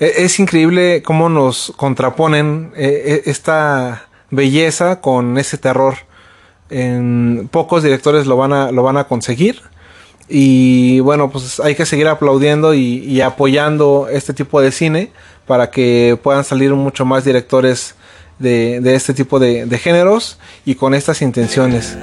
[0.07, 5.94] es increíble cómo nos contraponen e, e, esta belleza con ese terror.
[6.70, 9.61] En pocos directores lo van a, lo van a conseguir.
[10.28, 15.12] Y bueno, pues hay que seguir aplaudiendo y, apoyando este tipo de cine
[15.46, 17.94] para que puedan salir mucho más directores
[18.38, 21.96] de, este tipo de géneros y con estas intenciones.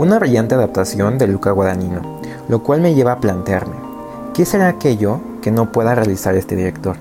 [0.00, 3.74] Una brillante adaptación de Luca Guadagnino, lo cual me lleva a plantearme,
[4.32, 6.96] ¿qué será aquello que no pueda realizar este director?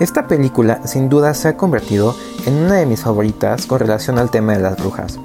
[0.00, 4.32] Esta película sin duda se ha convertido en una de mis favoritas con relación al
[4.32, 5.20] tema de las brujas.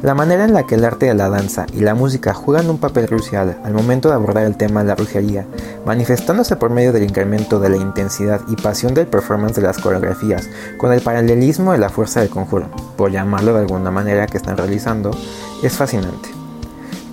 [0.00, 2.78] La manera en la que el arte de la danza y la música juegan un
[2.78, 5.46] papel crucial al momento de abordar el tema de la brujería,
[5.84, 10.48] manifestándose por medio del incremento de la intensidad y pasión del performance de las coreografías,
[10.78, 14.56] con el paralelismo de la fuerza del conjuro, por llamarlo de alguna manera que están
[14.56, 15.10] realizando,
[15.60, 16.43] es fascinante.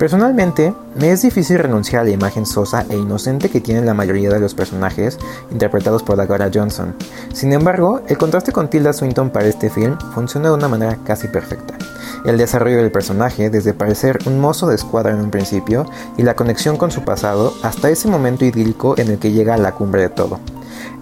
[0.02, 4.30] Personalmente, me es difícil renunciar a la imagen sosa e inocente que tienen la mayoría
[4.30, 5.16] de los personajes
[5.52, 6.92] interpretados por Dakota Johnson.
[7.32, 11.28] Sin embargo, el contraste con Tilda Swinton para este film funciona de una manera casi
[11.28, 11.74] perfecta.
[12.24, 15.86] El desarrollo del personaje, desde parecer un mozo de escuadra en un principio,
[16.16, 19.58] y la conexión con su pasado, hasta ese momento idílico en el que llega a
[19.58, 20.40] la cumbre de todo.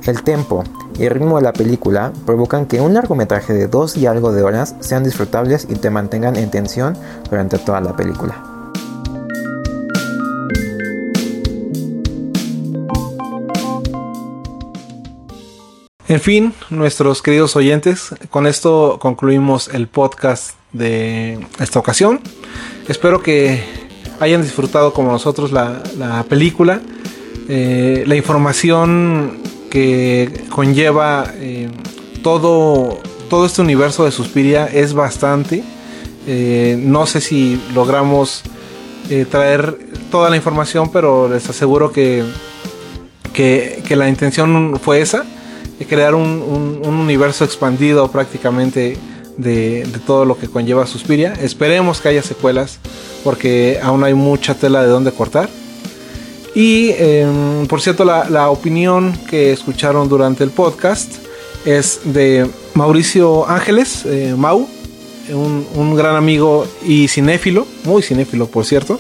[0.04, 0.62] El tempo
[0.98, 4.42] y el ritmo de la película provocan que un largometraje de dos y algo de
[4.42, 6.98] horas sean disfrutables y te mantengan en tensión
[7.30, 8.49] durante toda la película.
[16.10, 22.18] En fin, nuestros queridos oyentes, con esto concluimos el podcast de esta ocasión.
[22.88, 23.62] Espero que
[24.18, 26.80] hayan disfrutado como nosotros la, película,
[27.48, 29.38] eh, la información
[29.70, 31.70] que conlleva eh,
[32.24, 32.98] todo,
[33.28, 35.62] todo este universo de Suspiria es bastante.
[36.26, 38.42] Eh, no sé si logramos
[39.30, 39.78] traer
[40.10, 42.24] toda la información, pero les aseguro que,
[43.32, 45.24] que, la intención fue esa,
[45.86, 48.96] crear un, un universo expandido prácticamente
[49.40, 51.34] de, todo lo que conlleva Suspiria.
[51.40, 52.78] Esperemos que haya secuelas
[53.24, 55.48] porque aún hay mucha tela de donde cortar.
[56.54, 61.12] Y em, por cierto, la, opinión que escucharon durante el podcast
[61.64, 64.68] es de Mauricio Ángeles, eh, Mau,
[65.32, 68.98] un, gran amigo y cinéfilo, muy cinéfilo por cierto.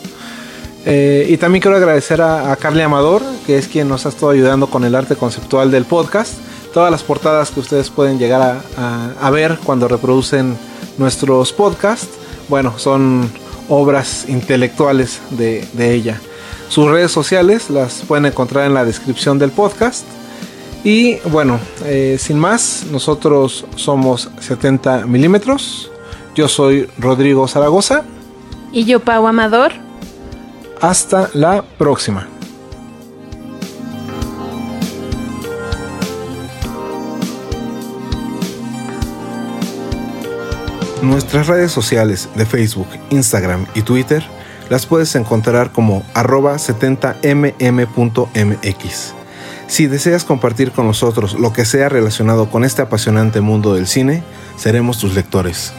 [0.86, 4.30] Eh, y también quiero agradecer a, a Carly Amador, que es quien nos ha estado
[4.30, 6.34] ayudando con el arte conceptual del podcast
[6.72, 10.56] todas las portadas que ustedes pueden llegar a, ver cuando reproducen
[10.98, 12.08] nuestros podcasts,
[12.48, 13.30] bueno, son
[13.68, 16.20] obras intelectuales de, ella.
[16.68, 20.04] Sus redes sociales las pueden encontrar en la descripción del podcast.
[20.82, 25.90] Y bueno, eh, sin más, nosotros somos 70 milímetros.
[26.34, 28.04] Yo soy Rodrigo Zaragoza.
[28.72, 29.72] Y yo, Pau Amador.
[30.80, 32.28] Hasta la próxima.
[41.02, 44.22] Nuestras redes sociales de Facebook, Instagram y Twitter
[44.68, 49.14] las puedes encontrar como arroba 70mm.mx.
[49.66, 54.22] Si deseas compartir con nosotros lo que sea relacionado con este apasionante mundo del cine,
[54.56, 55.72] seremos tus lectores.